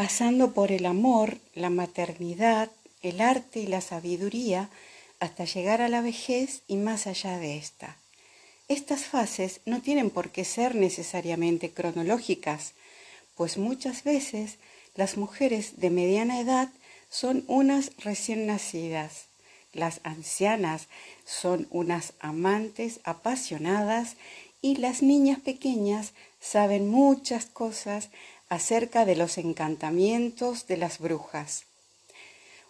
pasando 0.00 0.52
por 0.52 0.72
el 0.72 0.86
amor, 0.86 1.36
la 1.54 1.68
maternidad, 1.68 2.70
el 3.02 3.20
arte 3.20 3.60
y 3.60 3.66
la 3.66 3.82
sabiduría, 3.82 4.70
hasta 5.18 5.44
llegar 5.44 5.82
a 5.82 5.90
la 5.90 6.00
vejez 6.00 6.62
y 6.66 6.76
más 6.76 7.06
allá 7.06 7.36
de 7.36 7.58
esta. 7.58 7.98
Estas 8.68 9.04
fases 9.04 9.60
no 9.66 9.82
tienen 9.82 10.08
por 10.08 10.30
qué 10.30 10.46
ser 10.46 10.74
necesariamente 10.74 11.70
cronológicas, 11.70 12.72
pues 13.36 13.58
muchas 13.58 14.02
veces 14.02 14.56
las 14.94 15.18
mujeres 15.18 15.80
de 15.80 15.90
mediana 15.90 16.40
edad 16.40 16.70
son 17.10 17.44
unas 17.46 17.90
recién 17.98 18.46
nacidas, 18.46 19.26
las 19.74 20.00
ancianas 20.02 20.88
son 21.26 21.68
unas 21.70 22.14
amantes 22.20 23.00
apasionadas 23.04 24.16
y 24.62 24.76
las 24.76 25.02
niñas 25.02 25.40
pequeñas 25.40 26.14
saben 26.40 26.88
muchas 26.88 27.44
cosas 27.44 28.08
acerca 28.50 29.06
de 29.06 29.16
los 29.16 29.38
encantamientos 29.38 30.66
de 30.66 30.76
las 30.76 30.98
brujas. 30.98 31.64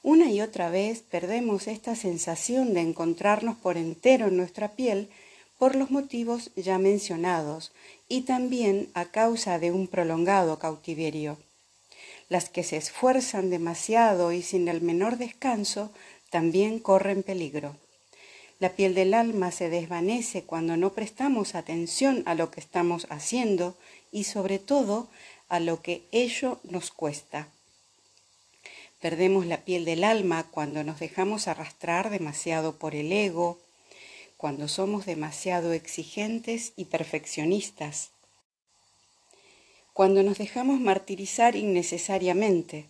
Una 0.02 0.30
y 0.30 0.40
otra 0.40 0.70
vez 0.70 1.02
perdemos 1.02 1.66
esta 1.66 1.96
sensación 1.96 2.72
de 2.72 2.80
encontrarnos 2.80 3.56
por 3.56 3.76
entero 3.76 4.28
en 4.28 4.37
nuestra 4.37 4.68
piel 4.68 5.08
por 5.58 5.75
los 5.75 5.90
motivos 5.90 6.50
ya 6.56 6.78
mencionados 6.78 7.72
y 8.08 8.22
también 8.22 8.88
a 8.94 9.06
causa 9.06 9.58
de 9.58 9.72
un 9.72 9.88
prolongado 9.88 10.58
cautiverio. 10.58 11.38
Las 12.28 12.49
que 12.49 12.62
se 12.62 12.76
esfuerzan 12.76 13.50
demasiado 13.50 14.32
y 14.32 14.42
sin 14.42 14.68
el 14.68 14.80
menor 14.80 15.18
descanso 15.18 15.92
también 16.30 16.78
corren 16.78 17.22
peligro. 17.22 17.76
La 18.58 18.70
piel 18.70 18.94
del 18.94 19.14
alma 19.14 19.50
se 19.50 19.68
desvanece 19.68 20.42
cuando 20.44 20.76
no 20.76 20.92
prestamos 20.92 21.54
atención 21.54 22.22
a 22.26 22.34
lo 22.34 22.50
que 22.50 22.60
estamos 22.60 23.06
haciendo 23.10 23.75
y 24.12 24.25
sobre 24.25 24.58
todo 24.58 25.08
a 25.50 25.61
lo 25.61 25.83
que 25.83 26.02
ello 26.12 26.59
nos 26.62 26.90
cuesta. 26.90 27.49
Perdemos 29.00 29.45
la 29.45 29.64
piel 29.64 29.85
del 29.85 30.04
alma 30.04 30.47
cuando 30.50 30.83
nos 30.85 31.00
dejamos 31.00 31.49
arrastrar 31.49 32.09
demasiado 32.09 32.76
por 32.76 32.95
el 32.95 33.12
ego, 33.12 33.59
cuando 34.38 34.69
somos 34.69 35.04
demasiado 35.04 35.75
exigentes 35.75 36.73
y 36.76 36.87
perfeccionistas, 36.87 38.11
cuando 39.92 40.23
nos 40.23 40.38
dejamos 40.38 40.80
martirizar 40.80 41.57
innecesariamente, 41.57 42.87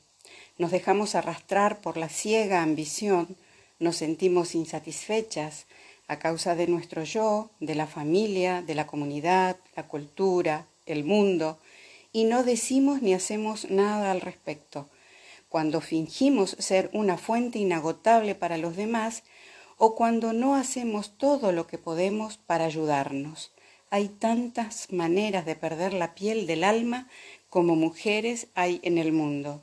nos 0.59 0.71
dejamos 0.71 1.17
arrastrar 1.17 1.81
por 1.81 1.97
la 1.97 2.09
ciega 2.09 2.63
ambición, 2.63 3.37
nos 3.81 3.97
sentimos 3.97 4.55
insatisfechas 4.55 5.67
a 6.07 6.19
causa 6.19 6.55
de 6.55 6.67
nuestro 6.67 7.03
yo, 7.03 7.51
de 7.59 7.75
la 7.75 7.87
familia, 7.87 8.63
de 8.63 8.75
la 8.75 8.87
comunidad, 8.87 9.57
la 9.75 9.89
cultura, 9.89 10.67
el 10.87 11.03
mundo, 11.05 11.59
y 12.13 12.25
no 12.25 12.43
decimos 12.43 13.03
ni 13.03 13.15
hacemos 13.15 13.71
nada 13.71 14.11
al 14.11 14.21
respecto. 14.21 14.89
Cuando 15.49 15.81
fingimos 15.81 16.57
ser 16.59 16.91
una 16.93 17.19
fuente 17.19 17.59
inagotable 17.59 18.35
para 18.35 18.59
los 18.59 18.77
demás 18.77 19.23
o 19.77 19.95
cuando 19.95 20.33
no 20.33 20.55
hacemos 20.55 21.17
todo 21.17 21.53
lo 21.53 21.67
que 21.67 21.79
podemos 21.79 22.37
para 22.37 22.67
ayudarnos. 22.67 23.53
Hay 23.89 24.09
tantas 24.09 24.93
maneras 24.93 25.47
de 25.47 25.57
perder 25.57 25.95
la 25.95 26.15
piel 26.15 26.47
del 26.47 26.65
alma 26.65 27.09
como 27.49 27.77
mujeres 27.77 28.49
hay 28.55 28.81
en 28.83 28.99
el 28.99 29.13
mundo. 29.13 29.63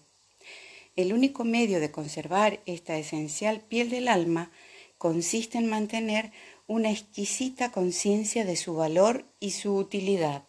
El 0.96 1.14
único 1.14 1.44
medio 1.44 1.80
de 1.80 1.92
conservar 1.92 2.60
esta 2.66 2.98
esencial 2.98 3.62
piel 3.62 3.92
del 3.92 4.08
alma 4.08 4.52
consiste 4.98 5.60
en 5.60 5.70
mantener 5.70 6.32
una 6.66 6.90
exquisita 6.90 7.72
conciencia 7.72 8.44
de 8.44 8.56
su 8.56 8.74
valor 8.74 9.24
y 9.40 9.52
su 9.52 9.76
utilidad. 9.76 10.47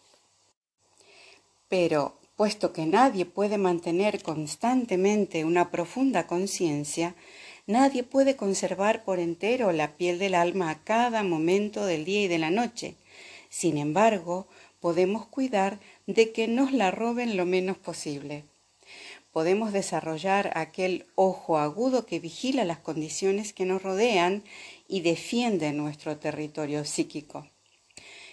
Pero, 1.69 2.17
puesto 2.35 2.73
que 2.73 2.85
nadie 2.85 3.25
puede 3.25 3.57
mantener 3.57 4.23
constantemente 4.23 5.45
una 5.45 5.69
profunda 5.71 6.25
conciencia, 6.25 7.15
nadie 7.67 8.03
puede 8.03 8.35
conservar 8.35 9.03
por 9.03 9.19
entero 9.19 9.71
la 9.71 9.95
piel 9.95 10.17
del 10.17 10.33
alma 10.33 10.71
a 10.71 10.83
cada 10.83 11.21
momento 11.23 11.85
del 11.85 12.05
día 12.05 12.23
y 12.23 12.27
de 12.27 12.39
la 12.39 12.49
noche. 12.49 12.95
Sin 13.49 13.77
embargo, 13.77 14.47
podemos 14.79 15.27
cuidar 15.27 15.79
de 16.07 16.31
que 16.31 16.47
nos 16.47 16.71
la 16.73 16.89
roben 16.91 17.37
lo 17.37 17.45
menos 17.45 17.77
posible. 17.77 18.45
Podemos 19.31 19.71
desarrollar 19.71 20.51
aquel 20.55 21.05
ojo 21.13 21.59
agudo 21.59 22.07
que 22.07 22.19
vigila 22.19 22.63
las 22.65 22.79
condiciones 22.79 23.53
que 23.53 23.65
nos 23.65 23.83
rodean 23.83 24.43
y 24.87 25.01
defiende 25.01 25.71
nuestro 25.71 26.17
territorio 26.17 26.83
psíquico. 26.83 27.45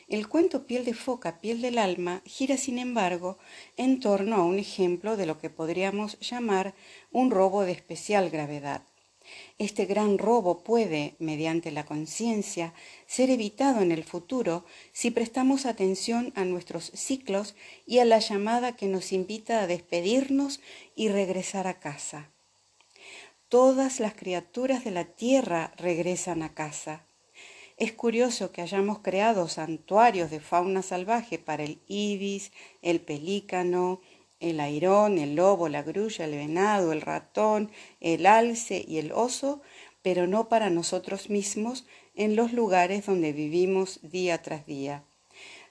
El 0.08 0.28
cuento 0.28 0.66
Piel 0.66 0.84
de 0.84 0.94
Foca, 0.94 1.40
Piel 1.40 1.60
del 1.60 1.78
Alma 1.78 2.22
gira, 2.24 2.56
sin 2.56 2.78
embargo, 2.78 3.38
en 3.76 3.98
torno 3.98 4.36
a 4.36 4.44
un 4.44 4.60
ejemplo 4.60 5.16
de 5.16 5.26
lo 5.26 5.40
que 5.40 5.50
podríamos 5.50 6.16
llamar 6.20 6.74
un 7.10 7.32
robo 7.32 7.62
de 7.62 7.72
especial 7.72 8.30
gravedad. 8.30 8.82
Este 9.58 9.84
gran 9.84 10.18
robo 10.18 10.62
puede, 10.62 11.16
mediante 11.18 11.72
la 11.72 11.84
conciencia, 11.84 12.72
ser 13.08 13.30
evitado 13.30 13.80
en 13.80 13.90
el 13.90 14.04
futuro 14.04 14.64
si 14.92 15.10
prestamos 15.10 15.66
atención 15.66 16.32
a 16.36 16.44
nuestros 16.44 16.92
ciclos 16.94 17.56
y 17.84 17.98
a 17.98 18.04
la 18.04 18.20
llamada 18.20 18.76
que 18.76 18.86
nos 18.86 19.12
invita 19.12 19.60
a 19.60 19.66
despedirnos 19.66 20.60
y 20.94 21.08
regresar 21.08 21.66
a 21.66 21.80
casa. 21.80 22.30
Todas 23.48 23.98
las 23.98 24.14
criaturas 24.14 24.84
de 24.84 24.92
la 24.92 25.04
tierra 25.04 25.72
regresan 25.76 26.44
a 26.44 26.54
casa. 26.54 27.06
Es 27.76 27.92
curioso 27.92 28.52
que 28.52 28.62
hayamos 28.62 29.00
creado 29.00 29.48
santuarios 29.48 30.30
de 30.30 30.40
fauna 30.40 30.80
salvaje 30.80 31.38
para 31.38 31.62
el 31.62 31.78
ibis, 31.88 32.50
el 32.80 33.00
pelícano, 33.00 34.00
el 34.40 34.60
airón, 34.60 35.18
el 35.18 35.34
lobo, 35.34 35.68
la 35.68 35.82
grulla, 35.82 36.24
el 36.24 36.30
venado, 36.30 36.92
el 36.92 37.02
ratón, 37.02 37.70
el 38.00 38.24
alce 38.24 38.82
y 38.88 38.96
el 38.96 39.12
oso, 39.12 39.60
pero 40.00 40.26
no 40.26 40.48
para 40.48 40.70
nosotros 40.70 41.28
mismos 41.28 41.86
en 42.14 42.34
los 42.34 42.54
lugares 42.54 43.04
donde 43.04 43.34
vivimos 43.34 44.00
día 44.02 44.40
tras 44.40 44.64
día. 44.64 45.04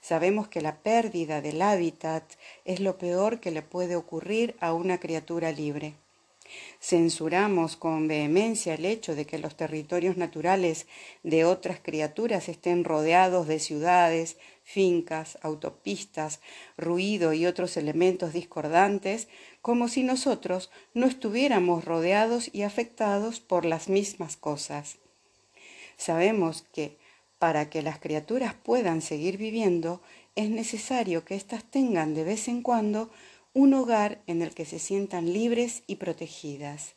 Sabemos 0.00 0.46
que 0.46 0.60
la 0.60 0.76
pérdida 0.76 1.40
del 1.40 1.60
hábitat 1.60 2.22
es 2.64 2.78
lo 2.78 2.98
peor 2.98 3.40
que 3.40 3.50
le 3.50 3.62
puede 3.62 3.96
ocurrir 3.96 4.54
a 4.60 4.74
una 4.74 5.00
criatura 5.00 5.50
libre. 5.50 5.94
Censuramos 6.80 7.76
con 7.76 8.08
vehemencia 8.08 8.74
el 8.74 8.84
hecho 8.84 9.14
de 9.14 9.26
que 9.26 9.38
los 9.38 9.56
territorios 9.56 10.16
naturales 10.16 10.86
de 11.22 11.44
otras 11.44 11.80
criaturas 11.80 12.48
estén 12.48 12.84
rodeados 12.84 13.46
de 13.46 13.58
ciudades, 13.58 14.36
fincas, 14.62 15.38
autopistas, 15.42 16.40
ruido 16.76 17.32
y 17.32 17.46
otros 17.46 17.76
elementos 17.76 18.32
discordantes, 18.32 19.28
como 19.62 19.88
si 19.88 20.02
nosotros 20.02 20.70
no 20.94 21.06
estuviéramos 21.06 21.84
rodeados 21.84 22.50
y 22.52 22.62
afectados 22.62 23.40
por 23.40 23.64
las 23.64 23.88
mismas 23.88 24.36
cosas. 24.36 24.96
Sabemos 25.96 26.64
que 26.72 26.98
para 27.38 27.68
que 27.68 27.82
las 27.82 27.98
criaturas 27.98 28.54
puedan 28.54 29.02
seguir 29.02 29.36
viviendo, 29.36 30.00
es 30.36 30.50
necesario 30.50 31.24
que 31.24 31.34
éstas 31.34 31.64
tengan 31.64 32.14
de 32.14 32.24
vez 32.24 32.48
en 32.48 32.62
cuando 32.62 33.10
un 33.56 33.72
hogar 33.72 34.20
en 34.26 34.42
el 34.42 34.52
que 34.52 34.66
se 34.66 34.78
sientan 34.78 35.32
libres 35.32 35.82
y 35.86 35.96
protegidas. 35.96 36.94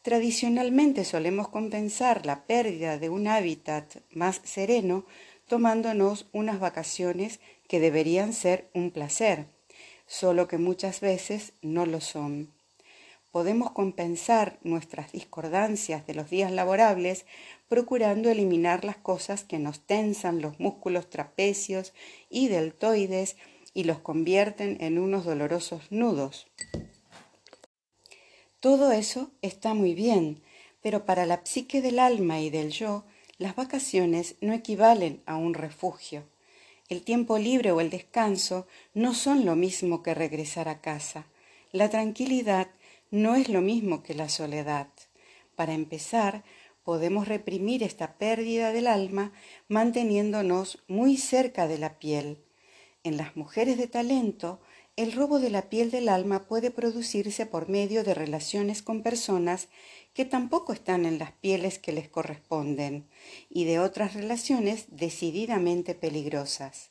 Tradicionalmente 0.00 1.04
solemos 1.04 1.48
compensar 1.48 2.24
la 2.24 2.46
pérdida 2.46 2.96
de 2.96 3.10
un 3.10 3.28
hábitat 3.28 3.96
más 4.10 4.40
sereno 4.42 5.04
tomándonos 5.46 6.24
unas 6.32 6.60
vacaciones 6.60 7.40
que 7.68 7.78
deberían 7.78 8.32
ser 8.32 8.70
un 8.72 8.90
placer, 8.90 9.48
solo 10.06 10.48
que 10.48 10.56
muchas 10.56 11.00
veces 11.00 11.52
no 11.60 11.84
lo 11.84 12.00
son. 12.00 12.48
podemos 13.30 13.70
compensar 13.72 14.58
nuestras 14.62 15.12
discordancias 15.12 16.06
de 16.06 16.14
los 16.14 16.30
días 16.30 16.50
laborables 16.50 17.26
procurando 17.68 18.30
eliminar 18.30 18.84
las 18.84 18.96
cosas 18.96 19.44
que 19.44 19.58
nos 19.58 19.80
tensan 19.80 20.40
los 20.40 20.58
músculos 20.58 21.10
trapecios 21.10 21.92
y 22.30 22.48
deltoides 22.48 23.36
y 23.74 23.84
los 23.84 23.98
convierten 23.98 24.76
en 24.80 24.98
unos 24.98 25.24
dolorosos 25.24 25.90
nudos. 25.90 26.46
Todo 28.60 28.92
eso 28.92 29.30
está 29.42 29.74
muy 29.74 29.94
bien, 29.94 30.42
pero 30.82 31.04
para 31.04 31.26
la 31.26 31.40
psique 31.44 31.80
del 31.80 31.98
alma 31.98 32.40
y 32.40 32.50
del 32.50 32.70
yo, 32.70 33.04
las 33.38 33.56
vacaciones 33.56 34.36
no 34.40 34.52
equivalen 34.52 35.22
a 35.24 35.36
un 35.36 35.54
refugio. 35.54 36.24
El 36.90 37.02
tiempo 37.02 37.38
libre 37.38 37.72
o 37.72 37.80
el 37.80 37.88
descanso 37.88 38.66
no 38.94 39.14
son 39.14 39.46
lo 39.46 39.56
mismo 39.56 40.02
que 40.02 40.12
regresar 40.12 40.68
a 40.68 40.80
casa. 40.80 41.26
La 41.72 41.88
tranquilidad 41.88 42.68
no 43.10 43.36
es 43.36 43.48
lo 43.48 43.60
mismo 43.60 44.02
que 44.02 44.14
la 44.14 44.28
soledad. 44.28 44.88
Para 45.54 45.72
empezar, 45.72 46.44
podemos 46.82 47.28
reprimir 47.28 47.82
esta 47.82 48.18
pérdida 48.18 48.72
del 48.72 48.88
alma 48.88 49.32
manteniéndonos 49.68 50.82
muy 50.88 51.16
cerca 51.16 51.68
de 51.68 51.78
la 51.78 51.98
piel. 51.98 52.38
En 53.02 53.16
las 53.16 53.34
mujeres 53.34 53.78
de 53.78 53.86
talento, 53.86 54.60
el 54.96 55.12
robo 55.12 55.40
de 55.40 55.48
la 55.48 55.70
piel 55.70 55.90
del 55.90 56.10
alma 56.10 56.46
puede 56.46 56.70
producirse 56.70 57.46
por 57.46 57.70
medio 57.70 58.04
de 58.04 58.12
relaciones 58.12 58.82
con 58.82 59.02
personas 59.02 59.68
que 60.12 60.26
tampoco 60.26 60.74
están 60.74 61.06
en 61.06 61.18
las 61.18 61.32
pieles 61.32 61.78
que 61.78 61.92
les 61.92 62.10
corresponden 62.10 63.08
y 63.48 63.64
de 63.64 63.78
otras 63.78 64.12
relaciones 64.12 64.84
decididamente 64.88 65.94
peligrosas. 65.94 66.90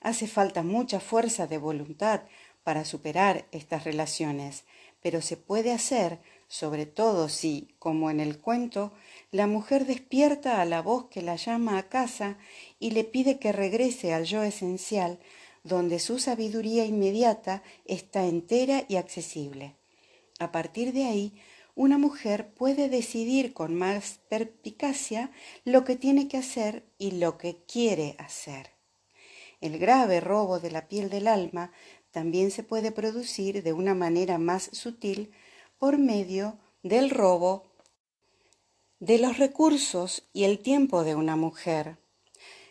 Hace 0.00 0.26
falta 0.26 0.64
mucha 0.64 0.98
fuerza 0.98 1.46
de 1.46 1.58
voluntad 1.58 2.22
para 2.64 2.84
superar 2.84 3.46
estas 3.52 3.84
relaciones, 3.84 4.64
pero 5.00 5.22
se 5.22 5.36
puede 5.36 5.70
hacer 5.70 6.18
sobre 6.48 6.86
todo 6.86 7.28
si, 7.28 7.74
como 7.78 8.10
en 8.10 8.20
el 8.20 8.38
cuento, 8.38 8.92
la 9.30 9.46
mujer 9.46 9.86
despierta 9.86 10.60
a 10.60 10.64
la 10.64 10.82
voz 10.82 11.06
que 11.06 11.22
la 11.22 11.36
llama 11.36 11.78
a 11.78 11.88
casa 11.88 12.38
y 12.78 12.90
le 12.92 13.04
pide 13.04 13.38
que 13.38 13.52
regrese 13.52 14.12
al 14.12 14.24
yo 14.24 14.42
esencial, 14.42 15.18
donde 15.64 15.98
su 15.98 16.18
sabiduría 16.18 16.84
inmediata 16.84 17.62
está 17.84 18.24
entera 18.24 18.84
y 18.88 18.96
accesible. 18.96 19.74
A 20.38 20.52
partir 20.52 20.92
de 20.92 21.04
ahí, 21.04 21.34
una 21.74 21.98
mujer 21.98 22.54
puede 22.54 22.88
decidir 22.88 23.52
con 23.52 23.74
más 23.74 24.20
perspicacia 24.28 25.30
lo 25.64 25.84
que 25.84 25.96
tiene 25.96 26.28
que 26.28 26.38
hacer 26.38 26.84
y 26.98 27.12
lo 27.12 27.36
que 27.36 27.58
quiere 27.66 28.14
hacer. 28.18 28.70
El 29.60 29.78
grave 29.78 30.20
robo 30.20 30.60
de 30.60 30.70
la 30.70 30.88
piel 30.88 31.10
del 31.10 31.26
alma 31.26 31.72
también 32.12 32.50
se 32.50 32.62
puede 32.62 32.92
producir 32.92 33.62
de 33.62 33.72
una 33.72 33.94
manera 33.94 34.38
más 34.38 34.70
sutil 34.72 35.32
por 35.78 35.98
medio 35.98 36.58
del 36.82 37.10
robo 37.10 37.64
de 38.98 39.18
los 39.18 39.38
recursos 39.38 40.24
y 40.32 40.44
el 40.44 40.58
tiempo 40.58 41.04
de 41.04 41.14
una 41.14 41.36
mujer. 41.36 41.98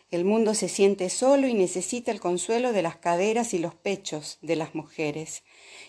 El 0.09 0.25
mundo 0.25 0.53
se 0.53 0.69
siente 0.69 1.09
solo 1.09 1.47
y 1.47 1.53
necesita 1.53 2.11
el 2.11 2.19
consuelo 2.19 2.73
de 2.73 2.81
las 2.81 2.95
caderas 2.95 3.53
y 3.53 3.59
los 3.59 3.75
pechos 3.75 4.37
de 4.41 4.55
las 4.55 4.73
mujeres, 4.73 5.43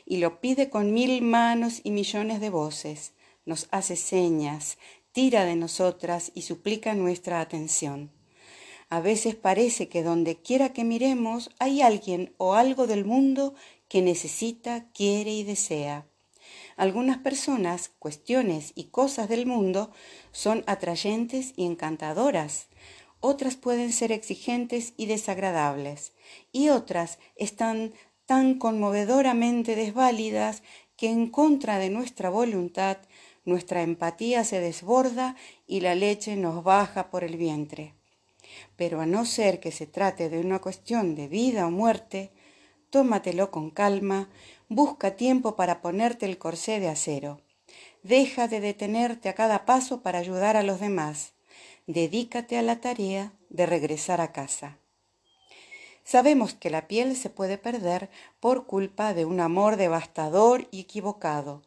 y 0.04 0.18
lo 0.18 0.40
pide 0.40 0.68
con 0.68 0.92
mil 0.92 1.22
manos 1.22 1.80
y 1.84 1.90
millones 1.90 2.40
de 2.40 2.50
voces, 2.50 3.12
nos 3.44 3.68
hace 3.70 3.96
señas, 3.96 4.78
tira 5.12 5.44
de 5.44 5.56
nosotras 5.56 6.32
y 6.34 6.42
suplica 6.42 6.94
nuestra 6.94 7.40
atención. 7.40 8.10
A 8.88 9.00
veces 9.00 9.34
parece 9.34 9.88
que 9.88 10.02
donde 10.02 10.36
quiera 10.36 10.72
que 10.72 10.84
miremos 10.84 11.50
hay 11.58 11.80
alguien 11.80 12.34
o 12.36 12.54
algo 12.54 12.86
del 12.86 13.04
mundo 13.04 13.54
que 13.88 14.02
necesita, 14.02 14.90
quiere 14.92 15.32
y 15.32 15.44
desea. 15.44 16.06
Algunas 16.76 17.18
personas, 17.18 17.90
cuestiones 17.98 18.72
y 18.74 18.84
cosas 18.84 19.28
del 19.28 19.46
mundo 19.46 19.90
son 20.30 20.62
atrayentes 20.66 21.54
y 21.56 21.64
encantadoras, 21.64 22.68
otras 23.20 23.56
pueden 23.56 23.92
ser 23.92 24.12
exigentes 24.12 24.92
y 24.96 25.06
desagradables, 25.06 26.12
y 26.52 26.68
otras 26.68 27.18
están 27.34 27.94
tan 28.26 28.58
conmovedoramente 28.58 29.74
desválidas 29.74 30.62
que 30.96 31.08
en 31.08 31.28
contra 31.30 31.78
de 31.78 31.90
nuestra 31.90 32.28
voluntad 32.28 32.98
nuestra 33.44 33.82
empatía 33.82 34.44
se 34.44 34.60
desborda 34.60 35.36
y 35.66 35.80
la 35.80 35.94
leche 35.94 36.36
nos 36.36 36.62
baja 36.62 37.10
por 37.10 37.24
el 37.24 37.36
vientre. 37.36 37.94
Pero 38.76 39.00
a 39.00 39.06
no 39.06 39.24
ser 39.24 39.60
que 39.60 39.72
se 39.72 39.86
trate 39.86 40.28
de 40.28 40.40
una 40.40 40.60
cuestión 40.60 41.14
de 41.14 41.28
vida 41.28 41.66
o 41.66 41.70
muerte, 41.70 42.32
tómatelo 42.90 43.50
con 43.50 43.70
calma, 43.70 44.28
busca 44.68 45.16
tiempo 45.16 45.56
para 45.56 45.80
ponerte 45.82 46.26
el 46.26 46.38
corsé 46.38 46.80
de 46.80 46.88
acero. 46.88 47.40
Deja 48.02 48.48
de 48.48 48.60
detenerte 48.60 49.28
a 49.28 49.34
cada 49.34 49.64
paso 49.64 50.02
para 50.02 50.18
ayudar 50.18 50.56
a 50.56 50.62
los 50.62 50.80
demás. 50.80 51.32
Dedícate 51.86 52.58
a 52.58 52.62
la 52.62 52.80
tarea 52.80 53.32
de 53.50 53.66
regresar 53.66 54.20
a 54.20 54.32
casa. 54.32 54.78
Sabemos 56.04 56.54
que 56.54 56.70
la 56.70 56.86
piel 56.86 57.16
se 57.16 57.30
puede 57.30 57.58
perder 57.58 58.10
por 58.38 58.66
culpa 58.66 59.12
de 59.12 59.24
un 59.24 59.40
amor 59.40 59.76
devastador 59.76 60.68
y 60.70 60.80
equivocado, 60.80 61.62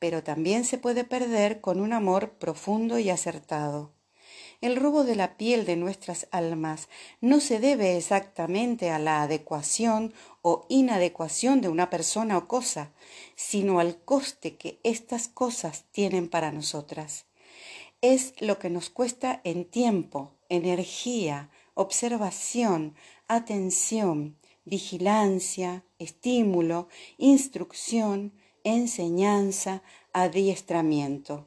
pero 0.00 0.24
también 0.24 0.64
se 0.64 0.76
puede 0.76 1.04
perder 1.04 1.60
con 1.60 1.80
un 1.80 1.92
amor 1.92 2.30
profundo 2.30 2.98
y 2.98 3.10
acertado. 3.10 3.95
El 4.66 4.74
robo 4.74 5.04
de 5.04 5.14
la 5.14 5.36
piel 5.36 5.64
de 5.64 5.76
nuestras 5.76 6.26
almas 6.32 6.88
no 7.20 7.38
se 7.38 7.60
debe 7.60 7.96
exactamente 7.96 8.90
a 8.90 8.98
la 8.98 9.22
adecuación 9.22 10.12
o 10.42 10.66
inadecuación 10.68 11.60
de 11.60 11.68
una 11.68 11.88
persona 11.88 12.36
o 12.36 12.48
cosa, 12.48 12.90
sino 13.36 13.78
al 13.78 13.96
coste 14.02 14.56
que 14.56 14.80
estas 14.82 15.28
cosas 15.28 15.84
tienen 15.92 16.28
para 16.28 16.50
nosotras. 16.50 17.26
Es 18.00 18.34
lo 18.40 18.58
que 18.58 18.68
nos 18.68 18.90
cuesta 18.90 19.40
en 19.44 19.66
tiempo, 19.66 20.32
energía, 20.48 21.48
observación, 21.74 22.96
atención, 23.28 24.36
vigilancia, 24.64 25.84
estímulo, 26.00 26.88
instrucción, 27.18 28.32
enseñanza, 28.64 29.84
adiestramiento. 30.12 31.46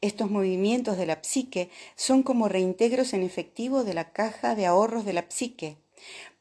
Estos 0.00 0.30
movimientos 0.30 0.96
de 0.96 1.06
la 1.06 1.18
psique 1.22 1.70
son 1.96 2.22
como 2.22 2.48
reintegros 2.48 3.12
en 3.14 3.24
efectivo 3.24 3.82
de 3.82 3.94
la 3.94 4.12
caja 4.12 4.54
de 4.54 4.64
ahorros 4.64 5.04
de 5.04 5.12
la 5.12 5.26
psique, 5.28 5.76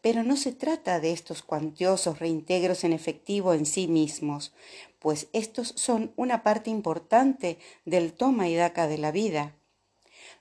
pero 0.02 0.24
no 0.24 0.38
se 0.38 0.52
trata 0.52 1.00
de 1.00 1.12
estos 1.12 1.42
cuantiosos 1.42 2.20
reintegros 2.20 2.84
en 2.84 2.94
efectivo 2.94 3.56
en 3.56 3.66
sí 3.66 3.88
mismos, 3.88 4.54
pues 5.00 5.28
estos 5.34 5.74
son 5.76 6.14
una 6.18 6.44
parte 6.44 6.70
importante 6.70 7.58
del 7.84 8.14
toma 8.14 8.48
y 8.48 8.56
daca 8.56 8.88
de 8.88 9.00
la 9.00 9.12
vida. 9.12 9.56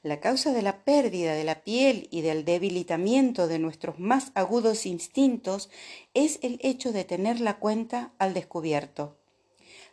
La 0.02 0.20
causa 0.20 0.52
de 0.52 0.61
la 0.62 0.85
pérdida 0.85 1.35
de 1.35 1.44
la 1.44 1.62
piel 1.62 2.09
y 2.11 2.20
del 2.20 2.44
debilitamiento 2.44 3.48
de 3.48 3.59
nuestros 3.59 3.98
más 3.98 4.31
agudos 4.35 4.85
instintos 4.85 5.70
es 6.12 6.38
el 6.42 6.61
hecho 6.62 6.92
de 6.92 7.05
tener 7.05 7.40
la 7.40 7.59
cuenta 7.59 8.12
al 8.18 8.35
descubierto. 8.35 9.16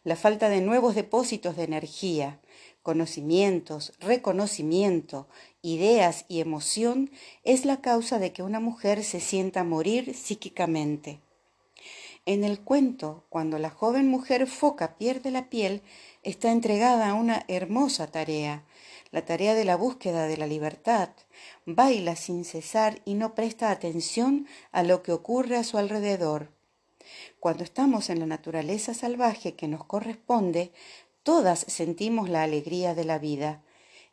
La 0.04 0.18
falta 0.18 0.50
de 0.50 0.60
nuevos 0.60 0.96
depósitos 0.96 1.56
de 1.56 1.64
energía, 1.64 2.40
conocimientos, 2.84 3.94
reconocimiento, 4.00 5.28
ideas 5.62 6.26
y 6.28 6.42
emoción 6.42 7.10
es 7.44 7.66
la 7.66 7.82
causa 7.82 8.20
de 8.20 8.34
que 8.34 8.44
una 8.44 8.60
mujer 8.60 9.04
se 9.04 9.22
sienta 9.22 9.64
morir 9.64 10.14
psíquicamente. 10.14 11.22
En 12.26 12.44
el 12.44 12.60
cuento, 12.60 13.26
cuando 13.30 13.58
la 13.58 13.70
joven 13.70 14.08
mujer 14.08 14.48
foca 14.48 14.98
pierde 14.98 15.32
la 15.32 15.50
piel, 15.50 15.82
está 16.22 16.52
entregada 16.52 17.10
a 17.10 17.14
una 17.14 17.44
hermosa 17.48 18.08
tarea, 18.08 18.64
la 19.12 19.26
tarea 19.26 19.56
de 19.56 19.66
la 19.66 19.76
búsqueda 19.76 20.28
de 20.28 20.38
la 20.38 20.48
libertad. 20.48 21.10
Baila 21.66 22.16
sin 22.16 22.46
cesar 22.46 23.02
y 23.06 23.14
no 23.14 23.36
presta 23.36 23.72
atención 23.72 24.48
a 24.72 24.84
lo 24.84 25.04
que 25.04 25.12
ocurre 25.12 25.58
a 25.58 25.64
su 25.64 25.78
alrededor. 25.78 26.50
Cuando 27.40 27.64
estamos 27.64 28.10
en 28.10 28.20
la 28.20 28.26
naturaleza 28.26 28.94
salvaje 28.94 29.56
que 29.56 29.68
nos 29.68 29.84
corresponde, 29.84 30.72
Todas 31.24 31.66
sentimos 31.70 32.30
la 32.30 32.44
alegría 32.44 32.96
de 32.96 33.06
la 33.06 33.18
vida. 33.18 33.64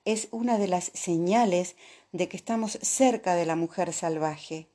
Es 0.05 0.29
una 0.31 0.59
de 0.59 0.69
las 0.69 0.93
señales 0.95 1.77
de 2.13 2.29
que 2.29 2.37
estamos 2.37 2.79
cerca 2.83 3.35
de 3.35 3.47
la 3.47 3.57
mujer 3.57 3.93
salvaje. 3.93 4.69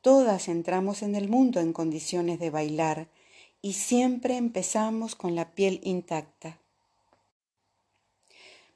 Todas 0.00 0.48
entramos 0.48 1.02
en 1.02 1.14
el 1.14 1.28
mundo 1.28 1.60
en 1.60 1.74
condiciones 1.74 2.40
de 2.40 2.48
bailar 2.48 3.08
y 3.60 3.74
siempre 3.74 4.36
empezamos 4.36 5.14
con 5.16 5.34
la 5.34 5.54
piel 5.54 5.80
intacta. 5.84 6.58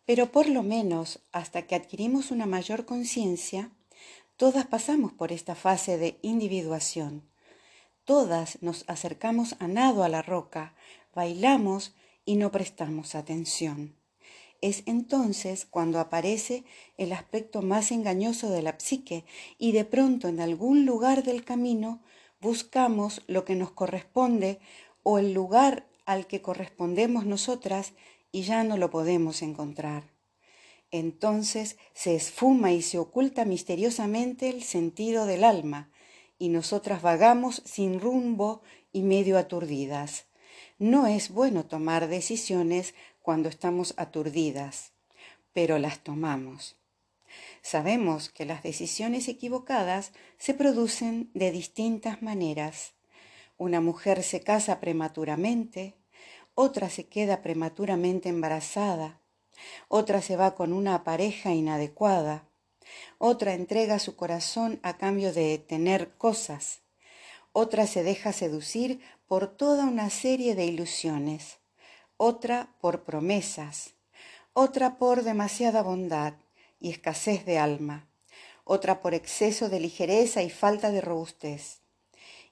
Pero 0.04 0.30
por 0.30 0.48
lo 0.48 0.62
menos 0.62 1.20
hasta 1.32 1.62
que 1.62 1.76
adquirimos 1.76 2.30
una 2.30 2.44
mayor 2.44 2.84
conciencia, 2.84 3.70
todas 4.36 4.66
pasamos 4.66 5.12
por 5.12 5.32
esta 5.32 5.54
fase 5.54 5.96
de 5.96 6.18
individuación. 6.20 7.22
Todas 8.04 8.60
nos 8.60 8.84
acercamos 8.88 9.56
a 9.58 9.68
nado 9.68 10.02
a 10.02 10.08
la 10.08 10.20
roca, 10.20 10.74
bailamos 11.14 11.94
y 12.30 12.36
no 12.36 12.52
prestamos 12.52 13.16
atención. 13.16 13.96
Es 14.60 14.84
entonces 14.86 15.66
cuando 15.68 15.98
aparece 15.98 16.62
el 16.96 17.12
aspecto 17.12 17.60
más 17.60 17.90
engañoso 17.90 18.50
de 18.50 18.62
la 18.62 18.78
psique 18.78 19.24
y 19.58 19.72
de 19.72 19.84
pronto 19.84 20.28
en 20.28 20.38
algún 20.38 20.86
lugar 20.86 21.24
del 21.24 21.42
camino 21.44 22.04
buscamos 22.40 23.22
lo 23.26 23.44
que 23.44 23.56
nos 23.56 23.72
corresponde 23.72 24.60
o 25.02 25.18
el 25.18 25.32
lugar 25.32 25.88
al 26.06 26.28
que 26.28 26.40
correspondemos 26.40 27.26
nosotras 27.26 27.94
y 28.30 28.42
ya 28.42 28.62
no 28.62 28.76
lo 28.76 28.90
podemos 28.90 29.42
encontrar. 29.42 30.04
Entonces 30.92 31.78
se 31.94 32.14
esfuma 32.14 32.70
y 32.70 32.82
se 32.82 32.98
oculta 32.98 33.44
misteriosamente 33.44 34.50
el 34.50 34.62
sentido 34.62 35.26
del 35.26 35.42
alma, 35.42 35.90
y 36.38 36.50
nosotras 36.50 37.02
vagamos 37.02 37.60
sin 37.64 37.98
rumbo 37.98 38.62
y 38.92 39.02
medio 39.02 39.36
aturdidas. 39.36 40.29
No 40.80 41.06
es 41.06 41.28
bueno 41.28 41.66
tomar 41.66 42.08
decisiones 42.08 42.94
cuando 43.20 43.50
estamos 43.50 43.92
aturdidas, 43.98 44.92
pero 45.52 45.78
las 45.78 45.98
tomamos. 45.98 46.74
Sabemos 47.60 48.30
que 48.30 48.46
las 48.46 48.62
decisiones 48.62 49.28
equivocadas 49.28 50.12
se 50.38 50.54
producen 50.54 51.30
de 51.34 51.52
distintas 51.52 52.22
maneras. 52.22 52.94
Una 53.58 53.82
mujer 53.82 54.22
se 54.22 54.40
casa 54.40 54.80
prematuramente, 54.80 55.96
otra 56.54 56.88
se 56.88 57.06
queda 57.08 57.42
prematuramente 57.42 58.30
embarazada, 58.30 59.20
otra 59.88 60.22
se 60.22 60.36
va 60.36 60.54
con 60.54 60.72
una 60.72 61.04
pareja 61.04 61.52
inadecuada, 61.52 62.48
otra 63.18 63.52
entrega 63.52 63.98
su 63.98 64.16
corazón 64.16 64.80
a 64.82 64.96
cambio 64.96 65.34
de 65.34 65.58
tener 65.58 66.12
cosas, 66.16 66.80
otra 67.52 67.86
se 67.86 68.02
deja 68.02 68.32
seducir 68.32 69.02
por 69.30 69.46
toda 69.46 69.84
una 69.84 70.10
serie 70.10 70.56
de 70.56 70.64
ilusiones, 70.64 71.60
otra 72.16 72.74
por 72.80 73.04
promesas, 73.04 73.94
otra 74.54 74.98
por 74.98 75.22
demasiada 75.22 75.84
bondad 75.84 76.34
y 76.80 76.90
escasez 76.90 77.44
de 77.44 77.56
alma, 77.56 78.08
otra 78.64 79.00
por 79.00 79.14
exceso 79.14 79.68
de 79.68 79.78
ligereza 79.78 80.42
y 80.42 80.50
falta 80.50 80.90
de 80.90 81.00
robustez. 81.00 81.82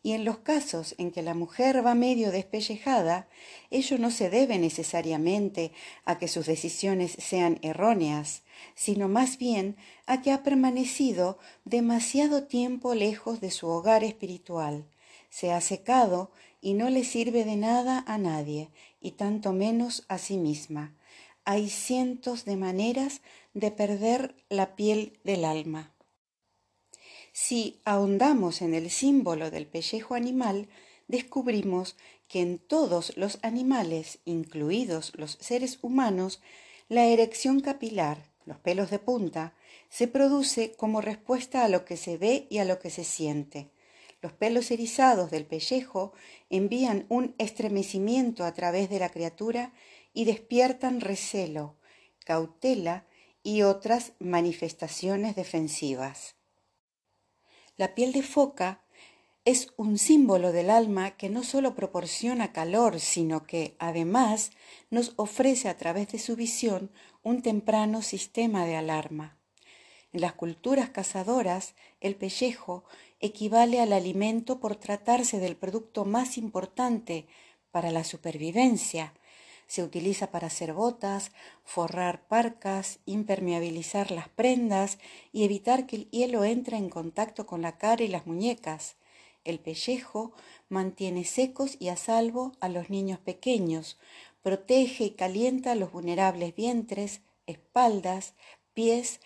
Y 0.05 0.13
en 0.13 0.25
los 0.25 0.39
casos 0.39 0.95
en 0.99 1.11
que 1.11 1.23
la 1.23 1.35
mujer 1.35 1.85
va 1.85 1.97
medio 1.97 2.31
despellejada, 2.31 3.29
ello 3.71 3.99
no 3.99 4.13
se 4.13 4.31
debe 4.31 4.57
necesariamente 4.57 5.73
a 6.05 6.19
que 6.19 6.29
sus 6.29 6.47
decisiones 6.47 7.11
sean 7.19 7.59
erróneas, 7.63 8.45
sino 8.77 9.09
más 9.09 9.37
bien 9.39 9.77
a 10.07 10.23
que 10.23 10.31
ha 10.31 10.45
permanecido 10.45 11.41
demasiado 11.65 12.45
tiempo 12.45 12.95
lejos 12.95 13.41
de 13.41 13.51
su 13.51 13.67
hogar 13.67 14.05
espiritual, 14.05 14.87
se 15.31 15.53
ha 15.53 15.61
secado 15.61 16.31
y 16.61 16.75
no 16.75 16.91
le 16.91 17.05
sirve 17.05 17.45
de 17.45 17.57
nada 17.57 18.05
a 18.07 18.19
nadie, 18.19 18.71
y 19.01 19.13
tanto 19.13 19.53
menos 19.53 20.05
a 20.09 20.19
sí 20.19 20.37
misma. 20.37 20.95
Hay 21.45 21.71
cientos 21.71 22.45
de 22.45 22.57
maneras 22.57 23.23
de 23.55 23.71
perder 23.71 24.35
la 24.49 24.77
piel 24.77 25.19
del 25.25 25.45
alma. 25.45 25.93
Si 27.33 27.81
ahondamos 27.85 28.63
en 28.63 28.75
el 28.75 28.91
símbolo 28.91 29.51
del 29.51 29.67
pellejo 29.67 30.15
animal, 30.15 30.69
descubrimos 31.07 31.97
que 32.27 32.41
en 32.41 32.59
todos 32.59 33.17
los 33.17 33.39
animales, 33.43 34.19
incluidos 34.25 35.13
los 35.17 35.39
seres 35.41 35.79
humanos, 35.81 36.41
la 36.89 37.07
erección 37.07 37.61
capilar, 37.61 38.25
los 38.45 38.59
pelos 38.59 38.91
de 38.91 38.99
punta, 38.99 39.55
se 39.89 40.09
produce 40.09 40.73
como 40.73 41.01
respuesta 41.01 41.65
a 41.65 41.69
lo 41.69 41.85
que 41.85 41.97
se 41.97 42.19
ve 42.19 42.47
y 42.51 42.59
a 42.59 42.65
lo 42.65 42.79
que 42.79 42.91
se 42.91 43.05
siente. 43.05 43.71
Los 44.21 44.33
pelos 44.33 44.71
erizados 44.71 45.31
del 45.31 45.47
pellejo 45.47 46.13
envían 46.51 47.07
un 47.09 47.35
estremecimiento 47.39 48.45
a 48.45 48.53
través 48.53 48.91
de 48.91 48.99
la 48.99 49.11
criatura 49.11 49.73
y 50.13 50.25
despiertan 50.25 51.01
recelo, 51.01 51.77
cautela 52.25 53.07
y 53.43 53.63
otras 53.63 54.13
manifestaciones 54.19 55.37
defensivas. 55.37 56.35
La 57.77 57.95
piel 57.95 58.13
de 58.13 58.23
foca 58.23 58.83
es 59.45 59.73
un 59.77 59.97
símbolo 59.99 60.51
del 60.53 60.69
alma 60.69 61.13
que 61.13 61.31
no 61.31 61.45
solo 61.45 61.77
proporciona 61.77 62.53
calor, 62.53 62.99
sino 62.99 63.47
que 63.47 63.77
además 63.79 64.51
nos 64.91 65.13
ofrece 65.17 65.69
a 65.69 65.77
través 65.77 66.09
de 66.09 66.19
su 66.19 66.35
visión 66.35 66.91
un 67.23 67.41
temprano 67.41 68.03
sistema 68.03 68.67
de 68.67 68.77
alarma. 68.77 69.39
En 70.13 70.23
las 70.23 70.33
culturas 70.33 70.91
cazadoras, 70.91 71.75
el 72.01 72.17
pellejo 72.17 72.85
equivale 73.21 73.81
al 73.81 73.93
alimento 73.93 74.61
por 74.61 74.77
tratarse 74.77 75.39
del 75.39 75.57
producto 75.57 76.05
más 76.05 76.39
importante 76.39 77.27
para 77.71 77.91
la 77.91 78.05
supervivencia, 78.05 79.15
se 79.69 79.83
utiliza 79.83 80.31
para 80.31 80.47
hacer 80.47 80.73
botas, 80.73 81.31
forrar 81.63 82.27
parcas, 82.27 83.01
impermeabilizar 83.05 84.11
las 84.11 84.29
prendas 84.31 84.99
y 85.31 85.45
evitar 85.45 85.87
que 85.87 85.97
el 85.97 86.11
hielo 86.11 86.45
entre 86.45 86.79
en 86.79 86.89
contacto 86.89 87.47
con 87.47 87.61
la 87.61 87.77
cara 87.77 88.03
y 88.03 88.09
las 88.09 88.27
muñecas. 88.27 88.97
El 89.45 89.61
pellejo 89.61 90.33
mantiene 90.71 91.25
secos 91.25 91.77
y 91.79 91.89
a 91.89 91.97
salvo 91.97 92.53
a 92.61 92.71
los 92.71 92.89
niños 92.89 93.19
pequeños, 93.19 93.99
protege 94.43 95.05
y 95.05 95.11
calienta 95.11 95.75
los 95.75 95.93
vulnerables 95.93 96.57
vientres, 96.57 97.21
espaldas, 97.47 98.33
pies, 98.73 99.21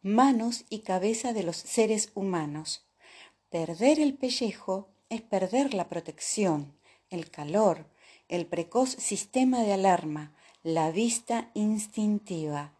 manos 0.00 0.64
y 0.70 0.80
cabeza 0.80 1.32
de 1.32 1.42
los 1.42 1.56
seres 1.56 2.12
humanos. 2.14 2.87
Perder 3.50 3.98
el 3.98 4.12
pellejo 4.12 4.88
es 5.08 5.22
perder 5.22 5.72
la 5.72 5.88
protección, 5.88 6.74
el 7.08 7.30
calor, 7.30 7.86
el 8.28 8.44
precoz 8.44 8.90
sistema 8.90 9.62
de 9.62 9.72
alarma, 9.72 10.34
la 10.62 10.90
vista 10.90 11.50
instintiva. 11.54 12.74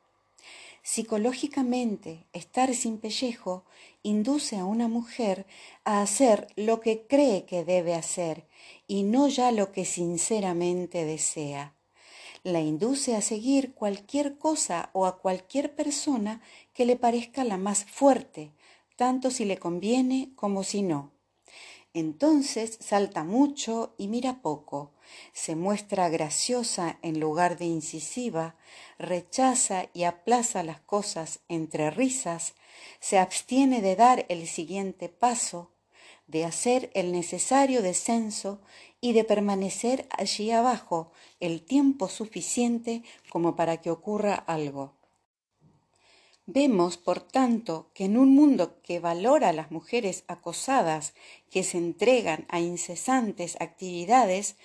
Psicológicamente, 0.83 2.27
estar 2.35 2.75
sin 2.75 2.99
pellejo 2.99 3.65
induce 4.03 4.59
a 4.59 4.67
una 4.67 4.89
mujer 4.89 5.47
a 5.85 6.03
hacer 6.03 6.49
lo 6.55 6.83
que 6.83 7.07
cree 7.07 7.47
que 7.47 7.65
debe 7.65 7.95
hacer 7.95 8.45
y 8.87 9.05
no 9.05 9.29
ya 9.29 9.53
lo 9.53 9.73
que 9.73 9.87
sinceramente 9.87 11.07
desea. 11.07 11.73
La 12.45 12.61
induce 12.61 13.17
a 13.17 13.23
seguir 13.23 13.73
cualquier 13.73 14.37
cosa 14.37 14.91
o 14.93 15.07
a 15.07 15.17
cualquier 15.17 15.75
persona 15.75 16.43
que 16.75 16.85
le 16.85 16.97
parezca 16.97 17.43
la 17.43 17.57
más 17.57 17.87
fuerte, 17.87 18.53
tanto 18.99 19.31
si 19.31 19.45
le 19.45 19.59
conviene 19.59 20.33
como 20.35 20.65
si 20.65 20.83
no. 20.83 21.13
Entonces 21.95 22.79
salta 22.81 23.23
mucho 23.23 23.95
y 23.97 24.09
mira 24.09 24.43
poco, 24.43 24.91
se 25.33 25.55
muestra 25.55 26.09
graciosa 26.09 26.99
en 27.03 27.21
lugar 27.21 27.59
de 27.59 27.67
incisiva, 27.67 28.57
rechaza 28.99 29.87
y 29.95 30.03
aplaza 30.03 30.65
las 30.65 30.81
cosas 30.81 31.39
entre 31.49 31.91
risas, 31.91 32.55
se 32.99 33.19
abstiene 33.19 33.83
de 33.83 33.95
dar 33.95 34.27
el 34.29 34.49
siguiente 34.49 35.09
paso, 35.09 35.71
de 36.27 36.45
hacer 36.45 36.91
el 36.95 37.13
necesario 37.13 37.83
descenso 37.83 38.61
y 39.01 39.13
de 39.13 39.23
permanecer 39.23 40.09
allí 40.11 40.51
abajo 40.51 41.13
el 41.39 41.63
tiempo 41.63 42.09
suficiente 42.09 43.05
como 43.31 43.55
para 43.55 43.77
que 43.77 43.93
ocurra 43.93 44.35
algo. 44.35 44.98
Vemos, 46.51 46.97
por 46.97 47.21
tanto, 47.21 47.91
que 47.93 48.07
en 48.07 48.17
un 48.17 48.35
mundo 48.35 48.81
que 48.81 49.01
valora 49.01 49.51
a 49.51 49.53
las 49.53 49.71
mujeres 49.71 50.25
acosadas, 50.29 51.13
que 51.51 51.63
se 51.63 51.77
entregan 51.77 52.47
a 52.49 52.59
incesantes 52.59 53.61
actividades, 53.61 54.57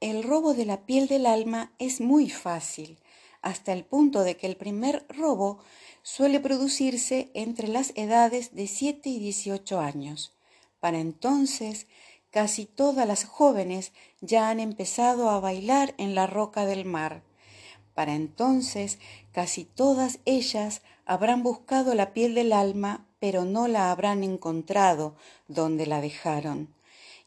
el 0.00 0.22
robo 0.22 0.52
de 0.52 0.66
la 0.66 0.84
piel 0.84 1.08
del 1.08 1.24
alma 1.24 1.72
es 1.78 2.02
muy 2.02 2.28
fácil, 2.28 2.98
hasta 3.40 3.72
el 3.72 3.86
punto 3.86 4.22
de 4.22 4.36
que 4.36 4.48
el 4.48 4.58
primer 4.58 5.06
robo 5.08 5.60
suele 6.02 6.40
producirse 6.40 7.30
entre 7.32 7.68
las 7.68 7.94
edades 7.96 8.54
de 8.54 8.66
7 8.66 9.08
y 9.08 9.18
18 9.18 9.80
años. 9.80 10.34
Para 10.78 10.98
entonces, 10.98 11.86
casi 12.30 12.66
todas 12.66 13.08
las 13.08 13.24
jóvenes 13.24 13.94
ya 14.20 14.50
han 14.50 14.60
empezado 14.60 15.30
a 15.30 15.40
bailar 15.40 15.94
en 15.96 16.14
la 16.14 16.26
roca 16.26 16.66
del 16.66 16.84
mar. 16.84 17.22
Para 17.94 18.14
entonces, 18.14 18.98
casi 19.32 19.64
todas 19.64 20.18
ellas 20.26 20.82
habrán 21.10 21.42
buscado 21.42 21.96
la 21.96 22.12
piel 22.12 22.36
del 22.36 22.52
alma, 22.52 23.04
pero 23.18 23.44
no 23.44 23.66
la 23.66 23.90
habrán 23.90 24.22
encontrado 24.22 25.16
donde 25.48 25.84
la 25.84 26.00
dejaron. 26.00 26.72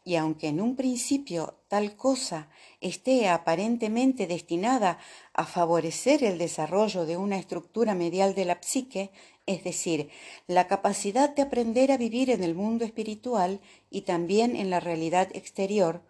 Y 0.05 0.15
aunque 0.15 0.47
en 0.47 0.61
un 0.61 0.77
principio 0.77 1.55
tal 1.67 1.97
cosa 1.97 2.47
esté 2.79 3.27
aparentemente 3.27 4.25
destinada 4.25 4.99
a 5.33 5.45
favorecer 5.45 6.23
el 6.23 6.37
desarrollo 6.37 7.05
de 7.05 7.17
una 7.17 7.37
estructura 7.37 7.93
medial 7.93 8.35
de 8.35 8.45
la 8.45 8.57
psique, 8.61 9.11
es 9.45 9.65
decir, 9.65 10.09
la 10.47 10.69
capacidad 10.69 11.35
de 11.35 11.41
aprender 11.41 11.91
a 11.91 11.97
vivir 11.97 12.29
en 12.29 12.41
el 12.41 12.55
mundo 12.55 12.85
espiritual 12.85 13.59
y 13.89 14.03
también 14.03 14.55
en 14.55 14.69
la 14.69 14.79
realidad 14.79 15.27
exterior, 15.33 16.01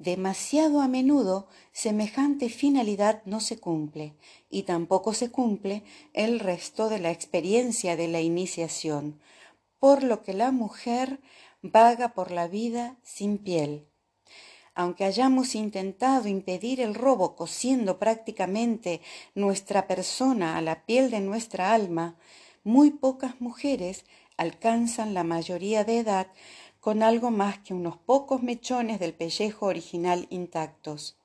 demasiado 0.00 0.80
a 0.80 0.88
menudo 0.88 1.46
semejante 1.72 2.48
finalidad 2.48 3.22
no 3.26 3.38
se 3.38 3.58
cumple 3.58 4.14
y 4.48 4.62
tampoco 4.62 5.12
se 5.12 5.30
cumple 5.30 5.84
el 6.14 6.40
resto 6.40 6.88
de 6.88 6.98
la 6.98 7.10
experiencia 7.10 7.96
de 7.96 8.08
la 8.08 8.22
iniciación, 8.22 9.20
por 9.78 10.02
lo 10.02 10.22
que 10.22 10.32
la 10.32 10.52
mujer 10.52 11.20
vaga 11.60 12.14
por 12.14 12.30
la 12.30 12.48
vida 12.48 12.96
sin 13.02 13.36
piel. 13.36 13.86
Aunque 14.74 15.04
hayamos 15.04 15.54
intentado 15.54 16.28
impedir 16.28 16.80
el 16.80 16.94
robo 16.94 17.36
cosiendo 17.36 17.98
prácticamente 17.98 19.02
nuestra 19.34 19.86
persona 19.86 20.56
a 20.56 20.62
la 20.62 20.86
piel 20.86 21.10
de 21.10 21.20
nuestra 21.20 21.74
alma, 21.74 22.16
muy 22.64 22.90
pocas 22.90 23.38
mujeres 23.42 24.06
alcanzan 24.38 25.12
la 25.12 25.24
mayoría 25.24 25.84
de 25.84 25.98
edad 25.98 26.28
con 26.80 27.02
algo 27.02 27.30
más 27.30 27.58
que 27.58 27.74
unos 27.74 27.98
pocos 27.98 28.42
mechones 28.42 28.98
del 28.98 29.12
pellejo 29.12 29.66
original 29.66 30.26
intactos. 30.30 31.16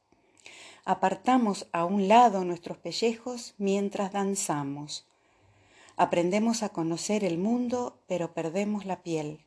apartamos 0.84 1.68
a 1.72 1.84
un 1.86 2.08
lado 2.08 2.46
nuestros 2.46 2.78
pellejos 2.78 3.56
mientras 3.58 4.12
danzamos. 4.12 5.08
Aprendemos 5.98 6.62
a 6.62 6.70
conocer 6.70 7.24
el 7.24 7.38
mundo, 7.40 7.98
pero 8.06 8.34
perdemos 8.34 8.86
la 8.86 9.02
piel. 9.02 9.40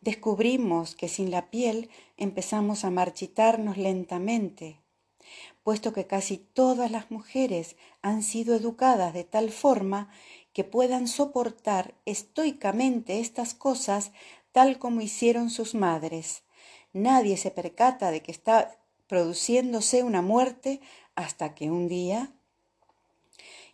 Descubrimos 0.00 0.94
que 0.94 1.08
sin 1.08 1.30
la 1.30 1.50
piel 1.50 1.90
empezamos 2.16 2.84
a 2.84 2.90
marchitarnos 2.90 3.76
lentamente, 3.76 4.78
puesto 5.64 5.92
que 5.92 6.06
casi 6.06 6.36
todas 6.36 6.90
las 6.90 7.10
mujeres 7.10 7.76
han 8.02 8.22
sido 8.22 8.54
educadas 8.54 9.14
de 9.14 9.24
tal 9.24 9.50
forma 9.50 10.10
que 10.52 10.64
puedan 10.64 11.08
soportar 11.08 11.94
estoicamente 12.04 13.20
estas 13.20 13.54
cosas 13.54 14.12
tal 14.52 14.78
como 14.78 15.00
hicieron 15.00 15.50
sus 15.50 15.74
madres. 15.74 16.42
Nadie 16.92 17.36
se 17.36 17.50
percata 17.50 18.10
de 18.10 18.22
que 18.22 18.30
está 18.30 18.78
produciéndose 19.06 20.02
una 20.02 20.22
muerte 20.22 20.80
hasta 21.14 21.54
que 21.54 21.70
un 21.70 21.88
día... 21.88 22.32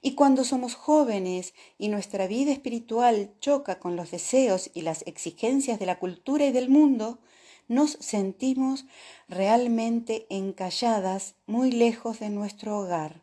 Y 0.00 0.14
cuando 0.14 0.44
somos 0.44 0.76
jóvenes 0.76 1.54
y 1.76 1.88
nuestra 1.88 2.28
vida 2.28 2.52
espiritual 2.52 3.32
choca 3.40 3.80
con 3.80 3.96
los 3.96 4.12
deseos 4.12 4.70
y 4.72 4.82
las 4.82 5.04
exigencias 5.08 5.80
de 5.80 5.86
la 5.86 5.98
cultura 5.98 6.46
y 6.46 6.52
del 6.52 6.68
mundo, 6.68 7.18
nos 7.66 7.98
sentimos 8.00 8.86
realmente 9.28 10.26
encalladas 10.30 11.34
muy 11.46 11.72
lejos 11.72 12.20
de 12.20 12.30
nuestro 12.30 12.78
hogar. 12.78 13.22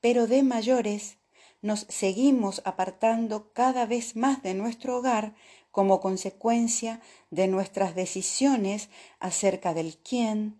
Pero 0.00 0.26
de 0.26 0.42
mayores 0.42 1.18
nos 1.62 1.86
seguimos 1.88 2.62
apartando 2.64 3.52
cada 3.52 3.86
vez 3.86 4.16
más 4.16 4.42
de 4.42 4.54
nuestro 4.54 4.98
hogar 4.98 5.34
como 5.76 6.00
consecuencia 6.00 7.02
de 7.30 7.48
nuestras 7.48 7.94
decisiones 7.94 8.88
acerca 9.20 9.74
del 9.74 9.98
quién, 9.98 10.58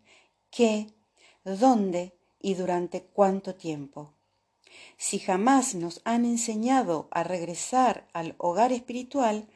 qué, 0.51 0.89
dónde 1.43 2.13
y 2.39 2.53
durante 2.53 3.01
cuánto 3.01 3.55
tiempo. 3.55 4.13
Si 4.99 5.19
jamás 5.19 5.75
nos 5.75 6.03
han 6.05 6.27
enseñado 6.27 7.09
a 7.11 7.23
regresar 7.23 8.07
al 8.13 8.35
hogar 8.37 8.73
espiritual, 8.73 9.49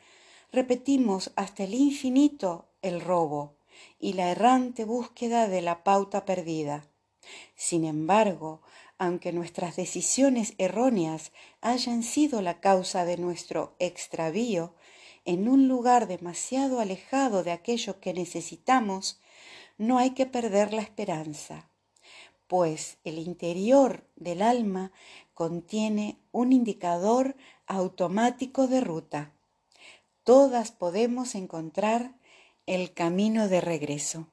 repetimos 0.50 1.30
hasta 1.36 1.64
el 1.64 1.74
infinito 1.74 2.70
el 2.80 3.02
robo 3.02 3.58
y 3.98 4.14
la 4.14 4.30
errante 4.30 4.86
búsqueda 4.86 5.46
de 5.46 5.60
la 5.60 5.84
pauta 5.84 6.24
perdida. 6.24 6.88
Sin 7.54 7.84
embargo, 7.84 8.62
aunque 8.96 9.30
nuestras 9.34 9.76
decisiones 9.76 10.54
erróneas 10.56 11.32
hayan 11.60 12.02
sido 12.02 12.40
la 12.40 12.60
causa 12.60 13.04
de 13.04 13.18
nuestro 13.18 13.74
extravío, 13.78 14.72
en 15.24 15.48
un 15.48 15.68
lugar 15.68 16.08
demasiado 16.08 16.80
alejado 16.80 17.42
de 17.42 17.52
aquello 17.52 18.00
que 18.00 18.14
necesitamos, 18.14 19.20
no 19.78 19.98
hay 19.98 20.10
que 20.10 20.26
perder 20.26 20.72
la 20.72 20.82
esperanza, 20.82 21.68
pues 22.46 22.98
el 23.04 23.18
interior 23.18 24.04
del 24.16 24.42
alma 24.42 24.92
contiene 25.34 26.18
un 26.32 26.52
indicador 26.52 27.36
automático 27.66 28.66
de 28.66 28.80
ruta. 28.80 29.32
Todas 30.24 30.70
podemos 30.72 31.34
encontrar 31.34 32.14
el 32.66 32.92
camino 32.92 33.48
de 33.48 33.60
regreso. 33.60 34.26